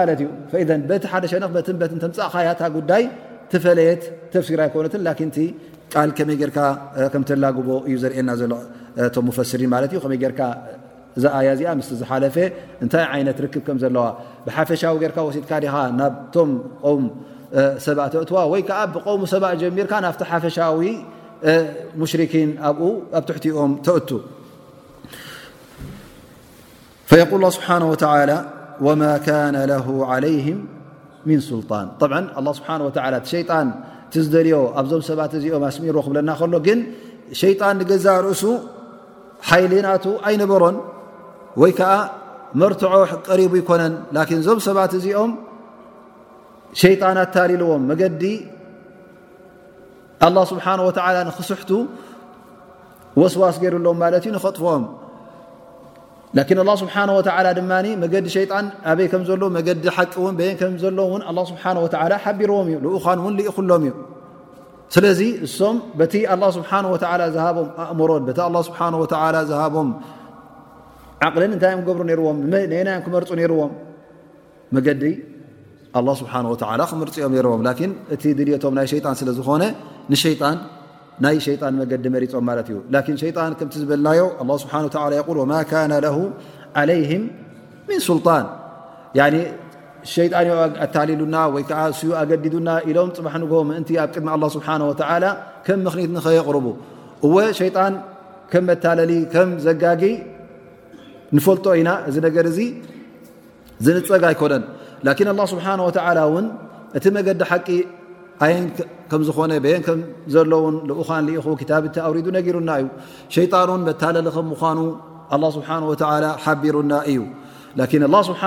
ፃእያ 2.35 2.53
ጉ 2.75 2.77
ፈየ 3.53 3.91
ሲ 4.49 4.51
ኮነ 4.69 4.87
እዩ 7.93 7.95
ዘና 8.05 8.33
ፈ 9.39 9.41
እዚ 11.17 11.25
ኣያ 11.39 11.49
እዚኣ 11.57 11.69
ምስ 11.79 11.89
ዝሓለፈ 12.01 12.37
እንታይ 12.85 13.05
ዓይነት 13.15 13.39
ርክብ 13.45 13.63
ከም 13.67 13.77
ዘለዋ 13.83 14.05
ብሓፈሻዊ 14.47 14.95
ገርካ 15.03 15.19
ወሲትካ 15.29 15.53
ዲኻ 15.65 15.75
ናብቶም 15.99 16.51
ቆም 16.85 17.03
ሰባእ 17.87 18.09
ተእትዋ 18.13 18.37
ወይከዓ 18.53 18.79
ብቆሙ 18.95 19.21
ሰባእ 19.35 19.55
ጀሚርካ 19.63 19.93
ናብቲ 20.07 20.21
ሓፈሻዊ 20.31 20.81
ሙሽርኪን 22.03 22.51
ኣ 22.69 22.71
ኣብ 23.19 23.25
ትሕቲኦም 23.29 23.73
ተእቱ 23.89 24.11
ል 27.43 27.51
ስብሓ 27.57 27.69
ወማ 28.87 29.03
ካነ 29.25 29.57
ለ 29.71 29.75
ለይህ 30.25 30.47
ምን 31.29 31.41
ስልጣን 31.51 31.87
ብ 32.13 32.51
ስብሓ 32.59 32.69
ላ 33.15 33.19
ቲ 33.25 33.29
ሸጣን 33.35 33.69
ቲዝደልዮ 34.15 34.57
ኣብዞም 34.81 35.03
ሰባት 35.09 35.33
እዚኦም 35.39 35.63
ኣስሚርዎ 35.69 36.01
ክብለና 36.07 36.31
ከሎ 36.41 36.55
ግን 36.67 36.79
ሸይጣን 37.41 37.77
ንገዛ 37.81 38.07
ርእሱ 38.25 38.43
ሓይሊናቱ 39.51 40.05
ኣይነበሮን 40.29 40.77
ወይ 41.61 41.73
ከዓ 41.79 41.93
መርትዖ 42.61 42.93
ቀሪቡ 43.27 43.53
ይኮነን 43.61 43.95
ላን 44.15 44.29
እዞም 44.41 44.59
ሰባት 44.67 44.93
እዚኦም 45.01 45.31
ሸይጣን 46.83 47.17
ኣታሊልዎም 47.25 47.83
መገዲ 47.91 48.23
አላه 50.27 50.43
ስብሓه 50.53 50.75
ንክስሕቱ 51.29 51.71
ወስዋስ 53.21 53.57
ገይሩሎም 53.63 53.97
ማለት 54.03 54.25
እዩ 54.27 54.31
ንኸጥፍኦም 54.37 54.85
ላን 56.59 56.71
ه 56.73 56.77
ስብሓه 56.83 57.21
ድማ 57.59 57.73
መገዲ 58.05 58.27
ሸጣን 58.37 58.67
ኣበይ 58.93 59.07
ከም 59.13 59.23
ዘሎ 59.29 59.43
መገዲ 59.59 59.83
ሓቂ 59.97 60.13
ውን 60.25 60.35
የን 60.47 60.57
ከምዘሎዎ 60.61 61.07
ውን 61.15 61.23
ስብሓه 61.51 61.77
ሓቢርዎም 62.25 62.67
እዩ 62.71 62.77
ዝኡኳን 62.87 63.19
እውን 63.23 63.35
ልኢኹሎም 63.41 63.83
እዩ 63.89 63.95
ስለዚ 64.95 65.21
እሶም 65.47 65.77
በቲ 65.99 66.13
ه 66.31 66.43
ስብሓه 66.57 66.83
ዝሃቦም 67.37 67.69
ኣእምሮን 67.85 68.23
ቲ 68.29 68.39
ስብሓ 68.71 68.81
ዝሃቦም 69.53 69.89
ልን 71.41 71.51
እንታም 71.57 71.81
ገብሩ 71.89 72.03
ዎም 72.27 72.39
ነናዮም 72.73 73.03
ክመርፁ 73.05 73.29
ርዎም 73.53 73.73
መገዲ 74.77 75.03
ስብሓ 76.21 76.33
ክመርፅኦም 76.93 77.35
ዎም 77.53 77.63
ላ 77.67 77.71
እቲ 78.15 78.23
ድልቶም 78.39 78.75
ናይ 78.79 78.87
ሸጣን 78.93 79.17
ስለዝኾነ 79.21 79.63
ንሸጣን 80.13 80.57
ናይ 81.25 81.37
ሸጣን 81.47 81.75
መገዲ 81.81 82.05
መሪፆም 82.15 82.45
ማለት 82.51 82.69
እዩ 82.73 82.79
ላን 82.95 83.17
ሸጣን 83.23 83.53
ከምቲ 83.59 83.75
ዝበልናዮ 83.83 84.23
ስብሓ 84.65 84.75
ል 85.13 85.45
ማ 85.53 85.63
ለይም 86.91 87.25
ን 87.89 88.01
ስልጣን 88.09 88.45
ሸጣን 90.15 90.47
ኣታሊሉና 90.85 91.37
ወይከዓ 91.55 91.81
እዩ 91.97 92.09
ኣገዲዱና 92.21 92.69
ኢሎም 92.91 93.11
ፅባሕ 93.17 93.35
ንቦ 93.43 93.53
ምእንቲ 93.69 93.91
ኣብ 94.03 94.09
ቅድሚ 94.15 94.29
ስብሓ 94.55 94.69
ከም 95.67 95.81
ምኽኒት 95.87 96.15
ኸየቕርቡ 96.25 96.67
እወ 97.27 97.37
ሸጣን 97.59 97.95
ከም 98.53 98.65
መታለሊ 98.71 99.13
ከም 99.35 99.51
ዘጋጊ 99.67 100.03
ንፈልጦ 101.37 101.67
ኢና 101.81 101.91
እዚ 102.09 102.17
ነገር 102.27 102.45
እዚ 102.53 102.59
ዝንፀግ 103.85 104.23
ኣይኮነን 104.31 104.65
ላን 105.07 105.21
ኣላ 105.33 105.41
ስብሓ 105.53 105.67
ወተላ 105.89 106.19
እውን 106.31 106.47
እቲ 106.99 107.05
መገዲ 107.17 107.41
ሓቂ 107.51 107.67
ኣየን 108.45 108.65
ከም 109.11 109.23
ዝኾነ 109.29 109.53
ብየን 109.65 109.83
ከምዘለውን 109.87 110.77
ዝኡኻን 110.89 111.27
ኢኹ 111.37 111.47
ክታብቲ 111.61 111.97
ኣውሪዱ 112.07 112.27
ነጊሩና 112.37 112.71
እዩ 112.83 112.87
ሸይጣንን 113.35 113.83
መታለልክ 113.89 114.37
ምኳኑ 114.51 114.79
ኣላ 115.37 115.45
ስብሓ 115.57 115.71
ሓቢሩና 116.45 116.93
እዩ 117.13 117.21
ላን 117.81 118.03
ላ 118.15 118.19
ስብሓ 118.31 118.43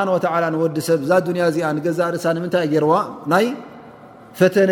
ንወዲ 0.55 0.77
ሰብ 0.89 0.99
እዛ 1.05 1.11
ዱኒያ 1.27 1.45
እዚኣ 1.53 1.69
ንገዛእ 1.77 2.09
ርእሳ 2.15 2.25
ንምንታይ 2.37 2.67
ገይርዋ 2.73 2.93
ናይ 3.33 3.45
ፈተነ 4.39 4.71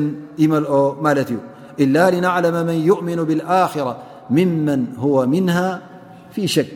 يمل 0.43 0.65
ل 1.01 1.39
إلا 1.83 2.05
لنعلم 2.15 2.57
من 2.69 2.79
يؤمن 2.91 3.17
بالآخرة 3.29 3.93
ممن 4.37 4.81
هو 5.03 5.17
منها 5.35 5.69
في 6.35 6.43
شك 6.57 6.71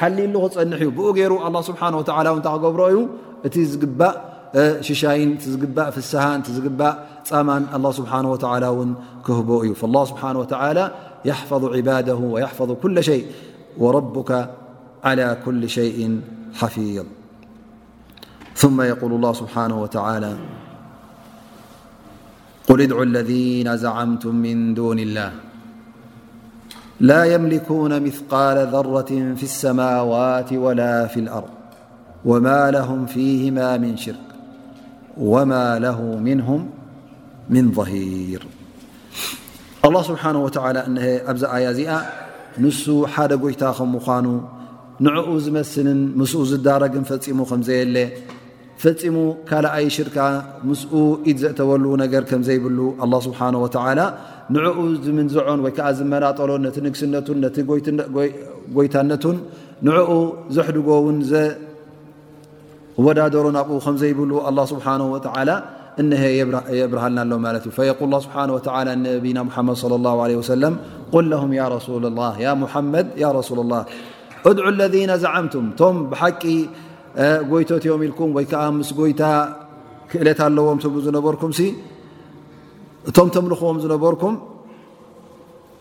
ክፀን 0.00 0.70
ዩ 0.86 0.90
ብ 0.98 1.10
ገይሩ 1.18 1.32
ه 1.44 2.40
ክገብሮ 2.44 2.82
ዩ 2.94 2.98
እቲ 3.46 3.54
ዝግእ 3.72 4.02
ሽሻይን 4.86 5.30
እ 5.48 5.90
ፍሃን 5.96 6.40
እ 6.48 6.70
ፀማን 7.30 7.62
ክህ 9.26 9.38
እዩ 9.64 9.72
ل 9.92 9.98
ه 11.28 11.42
ظ 11.50 12.62
ظ 12.70 12.78
ረك 13.96 14.32
ل 15.18 15.22
كل 15.44 15.62
ፊظ 23.56 23.90
ድ 24.20 25.18
ذ 25.18 25.51
لا 27.00 27.24
يምلكون 27.24 28.02
ምثقل 28.02 28.66
ذرة 28.72 29.34
في 29.36 29.42
السمዋት 29.42 30.52
وላ 30.52 31.06
في 31.06 31.20
الأርض 31.20 31.48
وማا 32.24 32.70
له 32.70 33.04
فهم 33.06 33.54
من 33.82 33.96
ሽርክ 33.98 34.26
وማا 35.18 35.78
له 35.78 36.00
نه 36.26 36.50
ن 37.50 37.56
ظሂር 37.78 38.42
الله 39.86 40.02
ስብሓنه 40.08 40.40
و 40.46 40.48
ኣብዚ 41.30 41.42
ኣያ 41.54 41.64
እዚኣ 41.74 41.90
ንሱ 42.64 42.82
ሓደ 43.14 43.32
ጎይታ 43.44 43.62
ከ 43.78 43.80
ምኳኑ 43.94 44.26
ንዕኡ 45.04 45.28
ዝመስልን 45.44 46.00
ምስ 46.20 46.32
ዝዳረግን 46.50 47.04
ፈፂሙ 47.10 47.38
ከዘየለ 47.50 47.96
ፈፂሙ 48.84 49.16
ካልኣይ 49.48 49.84
ሽርካ 49.96 50.16
ምስኡ 50.68 50.92
ኢት 51.30 51.36
ዘእተወሉ 51.42 51.84
ነገር 52.02 52.22
ከም 52.30 52.40
ዘይብሉ 52.48 52.78
ስብሓ 53.26 53.40
ወላ 53.64 54.00
ንዕኡ 54.54 54.78
ዝምንዝዖን 55.04 55.60
ወይከዓ 55.64 55.86
ዝመናጠሎ 55.98 56.50
ነቲ 56.64 56.76
ንግስነቱን 56.86 57.38
ነቲ 57.44 57.56
ጎይታነቱን 58.76 59.36
ንዕኡ 59.88 60.08
ዘሕድጎውን 60.56 61.18
ዘወዳደሮ 61.30 63.46
ናብ 63.56 63.68
ከምዘይብሉ 63.86 64.32
ስብሓ 64.72 64.86
ላ 65.50 65.52
እሀ 66.02 66.22
የብርሃልና 66.80 67.18
ኣሎ 67.26 67.32
ማለት 67.46 67.64
እዩ 67.70 67.78
ል 68.12 68.14
ስብሓ 68.26 68.36
ነቢና 69.06 69.38
መድ 69.68 69.80
ወሰለም 70.42 70.74
ቁል 71.14 71.26
ለም 71.32 71.52
ረሱላ 71.76 72.06
ሙሓመድ 72.64 73.06
ያ 73.22 73.24
ረሱ 73.38 73.50
ላ 73.72 73.74
እድዑ 74.50 74.62
ለذና 74.80 75.12
ዘዓምቱም 75.24 75.66
ቶም 75.80 75.94
ብሓቂ 76.12 76.42
ጎይቶት 77.50 77.82
ዮም 77.88 78.02
ኢልኩም 78.08 78.28
ወይ 78.36 78.44
ከዓ 78.50 78.62
ምስ 78.78 78.90
ጎይታ 78.98 79.22
ክእለት 80.10 80.40
ኣለዎም 80.48 80.78
ዝነበርኩም 81.06 81.52
እቶም 83.08 83.28
ተምልኽዎም 83.34 83.78
ዝነበርኩም 83.82 84.34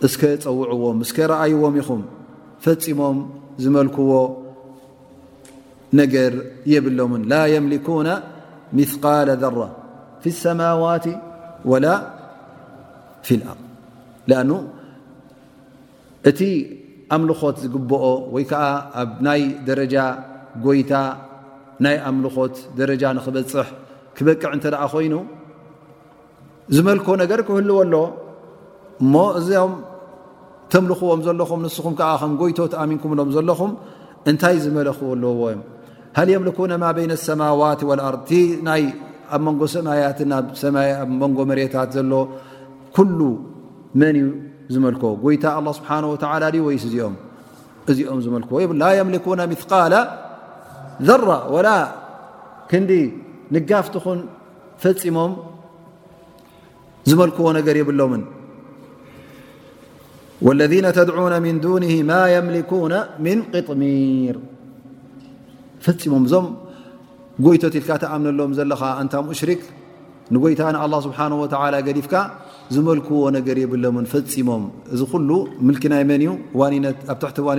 እስከ 0.07 0.21
ፀውዕዎም 0.43 0.97
እስከ 1.05 1.17
ረኣይዎም 1.31 1.73
ኢኹም 1.81 2.01
ፈፂሞም 2.63 3.17
ዝመልክዎ 3.63 4.11
ነገር 5.99 6.33
የብሎምን 6.73 7.23
ላ 7.31 7.35
የምሊኩና 7.53 8.09
ምثقል 8.77 9.29
ذራ 9.41 9.57
ፊ 10.23 10.25
ሰማዋት 10.43 11.05
ወላ 11.71 11.85
ፊ 13.27 13.29
ልኣር 13.39 13.57
ኣ 14.41 14.59
እቲ 16.29 16.39
ኣምልኾት 17.15 17.55
ዝግብኦ 17.63 18.03
ወይ 18.33 18.43
ከዓ 18.51 18.63
ኣብ 19.01 19.11
ናይ 19.27 19.41
ደረጃ 19.67 19.95
ጎይታ 20.65 20.93
ናይ 21.83 21.95
ኣምልኾት 22.09 22.55
ደረጃ 22.79 23.03
ንክበፅሕ 23.17 23.67
ክበቅዕ 24.17 24.49
እንተ 24.55 24.65
ደኣ 24.73 24.83
ኮይኑ 24.93 25.13
ዝመልኮ 26.75 27.07
ነገር 27.23 27.39
ክህልዎ 27.47 27.77
ኣሎ 27.85 27.95
እሞ 29.03 29.13
እዚኦም 29.39 29.73
ተምልኽዎም 30.71 31.21
ዘለኹም 31.27 31.59
ንስኹም 31.65 31.93
ከዓ 31.99 32.09
ከም 32.21 32.33
ጎይቶ 32.41 32.57
ተኣሚንኩምሎም 32.73 33.29
ዘለኹም 33.35 33.71
እንታይ 34.29 34.55
ዝመለክዎ 34.65 35.09
ኣለዎዮም 35.15 35.61
ሃል 36.17 36.29
የምልኩና 36.33 36.71
ማ 36.83 36.85
በይና 36.97 37.13
ሰማዋት 37.27 37.81
ወልኣርድ 37.89 38.21
እቲ 38.25 38.31
ናይ 38.67 38.83
ኣብ 39.35 39.41
መንጎ 39.47 39.61
ሰማያትኣ 39.73 40.31
መንጎ 41.21 41.37
መሬታት 41.51 41.89
ዘሎ 41.97 42.13
ኩሉ 42.95 43.19
መን 44.01 44.15
እዩ 44.23 44.27
ዝመልክ 44.73 45.03
ጎይታ 45.23 45.43
ኣላ 45.59 45.67
ስብሓን 45.79 46.05
ወተላ 46.13 46.43
ድ 46.55 46.59
ወይስ 46.67 46.83
እዚኦም 46.89 47.15
እዚኦም 47.91 48.19
ዝመልክዎ 48.25 48.57
ብ 48.71 48.75
ላ 48.81 48.89
የምሊኩና 48.99 49.41
ምትቃላ 49.51 49.93
ذ 51.09 51.11
ላ 51.65 51.69
ክንዲ 52.71 52.91
ንጋፍቲኹን 53.55 54.19
ፈፂሞም 54.83 55.31
ዝመልክዎ 57.09 57.47
ነገር 57.57 57.75
የብሎምን 57.79 58.23
واለذ 60.47 60.73
ተድع 60.97 61.15
ምን 61.45 61.55
دን 61.65 61.83
ማ 62.11 62.13
يምلኩ 62.35 62.71
ምن 63.25 63.37
ቅطሚር 63.53 64.37
ፈፂሞም 65.85 66.23
እዞም 66.27 66.47
ጎይቶትልካ 67.45 67.89
ተኣምነሎም 68.03 68.51
ዘለኻ 68.59 68.81
እንታ 69.03 69.13
أሽርክ 69.33 69.61
ንጎይታ 70.33 70.61
ንኣله 70.75 70.97
ስብሓه 71.05 71.81
ገዲፍካ 71.87 72.13
ዎ 72.79 72.81
ሎ 73.55 73.89
ፈም 74.11 74.59
እዚ 74.93 75.01
ኣ 75.13 76.03
ነ 76.03 76.15
እዩ 76.45 76.85
ዝኣ 77.07 77.51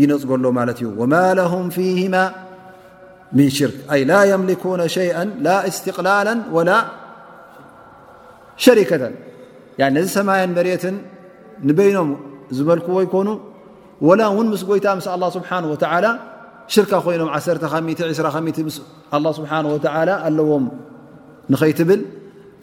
ይነፅጎሎ 0.00 0.44
ማለት 0.58 0.78
እዩ 0.82 0.88
ማ 1.12 1.14
لهም 1.38 1.64
ፊهማ 1.76 2.14
ምን 3.36 3.48
ሽርክ 3.56 3.76
ላ 4.10 4.12
يምلኩ 4.32 4.64
ሸይአ 4.96 5.18
ላ 5.46 5.48
እስትقላላ 5.70 6.28
وላ 6.56 6.70
ሸሪከة 8.64 9.02
ነዚ 9.96 10.06
ሰማያን 10.16 10.50
መርትን 10.58 10.96
ንበይኖም 11.68 12.08
ዝመልክዎ 12.56 12.96
ይኮኑ 13.06 13.28
ላ 14.20 14.22
ውን 14.36 14.46
ምስ 14.52 14.62
ጎይታ 14.68 14.86
ምስ 14.98 15.06
ኣلله 15.14 15.28
ስብሓه 15.36 16.12
ሽርካ 16.74 16.92
ኮይኖም 17.06 17.28
ዓ 17.36 17.38
2 17.46 18.04
ه 18.44 18.66
ስብሓه 19.38 20.12
ኣለዎም 20.28 20.64
ንኸይትብል 21.52 22.00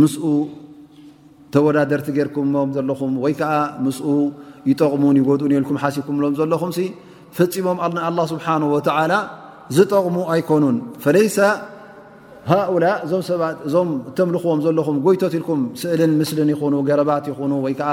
ምስኡ 0.00 0.24
ተወዳደርቲ 1.54 2.08
ጌርኩሞም 2.16 2.70
ዘለኹም 2.76 3.12
ወይ 3.24 3.32
ከዓ 3.40 3.52
ምስ 3.84 3.98
ይጠቕሙን 4.70 5.16
ይጎጡኡ 5.20 5.48
ንልኩም 5.52 5.76
ሓሲብኩምሎም 5.82 6.34
ዘለኹም 6.40 6.70
ፈፂሞም 7.38 7.78
ንኣላ 7.96 8.18
ስብሓን 8.32 8.62
ወተላ 8.74 9.12
ዝጠቕሙ 9.76 10.16
ኣይኮኑን 10.34 10.76
ፈለሰ 11.04 11.36
ሃኡላ 12.50 12.84
እዞ 13.04 13.12
ሰባት 13.30 13.56
እዞም 13.68 13.88
ተምልኽዎም 14.18 14.60
ዘለኹም 14.66 14.96
ጎይቶት 15.06 15.32
ኢልኩም 15.38 15.60
ስእልን 15.80 16.12
ምስልን 16.20 16.50
ይኹኑ 16.54 16.74
ገረባት 16.88 17.24
ይኹኑ 17.30 17.52
ወይከዓ 17.64 17.90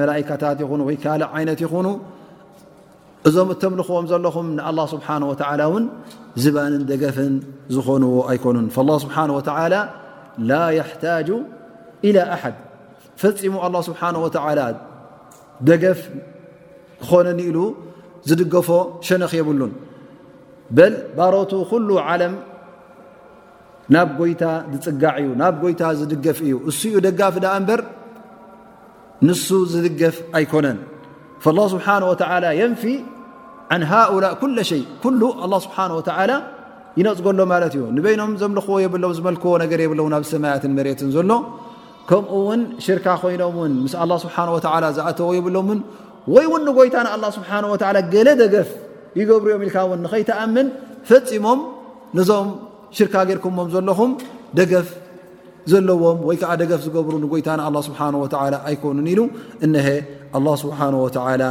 መላእከታት 0.00 0.58
ይኑ 0.64 0.80
ወይ 0.88 0.96
ከ 1.02 1.16
ዓይነት 1.38 1.58
ይኹኑ 1.64 1.86
እዞም 3.28 3.48
እተምልኽዎም 3.54 4.06
ዘለኹም 4.12 4.46
ንላ 4.58 4.78
ስብሓን 4.94 5.22
ወላ 5.30 5.50
እውን 5.68 5.84
ዝባንን 6.42 6.82
ደገፍን 6.90 7.34
ዝኾንዎ 7.76 8.14
ኣይኮኑን 8.32 8.66
ስብሓ 9.06 9.16
ላ 9.74 9.76
ላ 10.50 10.54
ታጅ 11.02 11.28
ኢላ 12.08 12.18
ኣሓድ 12.36 12.56
ፈፂሙ 13.22 13.54
አላه 13.66 13.80
ስብሓه 13.88 14.14
ወላ 14.46 14.60
ደገፍ 15.68 16.00
ክኾነኒኢሉ 17.02 17.58
ዝድገፎ 18.28 18.68
ሸነኽ 19.06 19.32
የብሉን 19.38 19.72
በል 20.76 20.94
ባሮቱ 21.16 21.52
ኩሉ 21.72 21.88
ዓለም 22.08 22.34
ናብ 23.94 24.08
ጎይታ 24.20 24.44
ዝፅጋዕ 24.72 25.14
እዩ 25.22 25.28
ናብ 25.42 25.54
ጎይታ 25.64 25.82
ዝድገፍ 26.00 26.38
እዩ 26.46 26.54
እሱኡ 26.70 26.94
ደጋፍ 27.06 27.34
ዳ 27.44 27.52
እምበር 27.58 27.80
ንሱ 29.28 29.48
ዝድገፍ 29.72 30.16
ኣይኮነን 30.38 30.78
ላه 31.58 31.66
ስብሓه 31.74 31.96
ወላ 32.12 32.46
የንፊ 32.60 32.82
ን 33.80 33.82
ሃؤላ 33.90 34.24
ኩለ 34.42 34.56
ሸይ 34.70 34.82
ኩሉ 35.04 35.20
ስብሓን 35.66 35.92
ወላ 35.98 36.30
ይነፅሎማለት 37.00 37.72
እዩ 37.78 37.82
ንበይኖም 37.96 38.30
ዘምልኽዎ 38.40 38.76
የብሎም 38.82 39.12
ዝመልክዎ 39.18 39.52
ነገር 39.62 39.78
የብሎ 39.84 40.00
ኣብ 40.18 40.22
ሰማያትን 40.32 40.72
መሬትን 40.78 41.08
ዘሎ 41.16 41.32
ከምኡ 42.08 42.32
ውን 42.48 42.60
ሽርካ 42.84 43.06
ኮይኖምውን 43.22 43.72
ምስ 43.84 43.94
ኣላ 44.02 44.12
ስብሓን 44.24 44.48
ወተላ 44.54 44.84
ዝኣተዎ 44.98 45.28
የብሎምን 45.38 45.80
ወይ 46.34 46.46
ውን 46.52 46.62
ንጎይታን 46.68 47.08
አላ 47.14 47.24
ስብሓን 47.36 47.64
ወዓላ 47.72 47.96
ገለ 48.14 48.28
ደገፍ 48.42 48.70
ይገብሩ 49.20 49.48
ዮም 49.54 49.62
ኢልካ 49.66 49.76
ውን 49.90 50.00
ንኸይተኣምን 50.04 50.68
ፈፂሞም 51.10 51.60
ነዞም 52.18 52.48
ሽርካ 52.98 53.14
ጌይርኩምዎም 53.30 53.70
ዘለኹም 53.76 54.10
ደገፍ 54.60 54.88
ዘለዎም 55.72 56.18
ወይ 56.30 56.36
ከዓ 56.42 56.50
ደገፍ 56.64 56.80
ዝገብሩ 56.88 57.14
ንጎይታ 57.26 57.48
ን 57.60 57.64
ኣላ 57.68 57.76
ስብሓወላ 57.90 58.54
ኣይኮኑን 58.70 59.08
ኢሉ 59.14 59.20
እነሀ 59.68 59.88
አላ 60.40 60.46
ስብሓን 60.64 60.96
ወተዓላ 61.04 61.42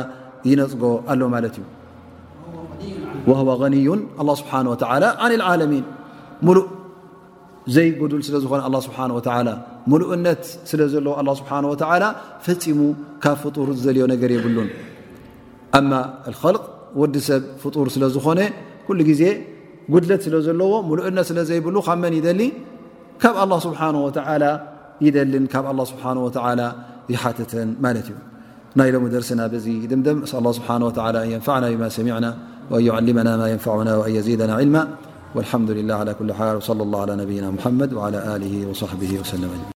ይነፅጎ 0.52 0.84
ኣሎ 1.14 1.22
ማለት 1.36 1.56
እዩ 1.60 1.64
ه 3.28 3.30
غንዩ 3.62 3.88
ه 4.28 4.32
ስሓه 4.40 4.90
ዓሚን 4.94 5.84
ሙሉእ 6.48 6.66
ዘይጎድል 7.76 8.22
ስለ 8.28 8.36
ዝኾነ 8.44 8.76
ስه 8.88 8.98
ሉእነት 10.00 10.44
ስለ 10.70 10.80
ዘለዎ 10.94 11.16
ስه 11.40 11.46
ፈፂሙ 12.46 12.80
ካብ 13.24 13.36
ፍጡር 13.44 13.68
ልዮ 13.96 14.02
ነገር 14.14 14.30
የብሉን 14.36 14.70
ል 15.88 16.56
ወዲ 17.02 17.16
ሰብ 17.28 17.44
ፍጡር 17.62 17.88
ስለዝኾነ 17.96 18.40
ኩሉ 18.88 19.00
ዜ 19.22 19.24
ጉድለት 19.94 20.22
ስለ 20.26 20.36
ዘለዎ 20.46 20.72
ሉእነት 20.98 21.26
ስለ 21.30 21.40
ዘይብሉ 21.50 21.76
ካ 21.88 21.96
መን 22.04 22.14
ይደሊ 22.20 22.42
ካብ 23.24 23.38
ስሓه 23.68 23.92
ይደልን 25.06 25.46
ካብ 25.54 25.66
ስ 25.92 25.94
ይሓትትን 27.14 27.70
ማለት 27.86 28.08
እዩ 28.12 28.18
ናይ 28.80 28.90
ሎ 28.94 29.00
ደርና 29.16 29.42
ድም 29.92 30.20
ስ 30.32 30.38
ንና 30.76 30.88
ብ 31.82 31.86
ሚና 32.08 32.26
وأن 32.72 32.86
يعلمنا 32.86 33.38
ما 33.38 33.52
ينفعنا 33.52 33.98
وأن 33.98 34.16
يزيدنا 34.16 34.54
علما 34.56 34.88
والحمد 35.36 35.72
لله 35.72 35.96
على 35.96 36.14
كل 36.14 36.34
حال 36.34 36.56
وصلى 36.58 36.84
الله 36.84 37.02
على 37.02 37.16
نبينا 37.16 37.52
محمد 37.52 37.94
وعلى 37.94 38.36
آله 38.36 38.70
وصحبه 38.70 39.20
وسلم 39.20 39.50
ج 39.50 39.74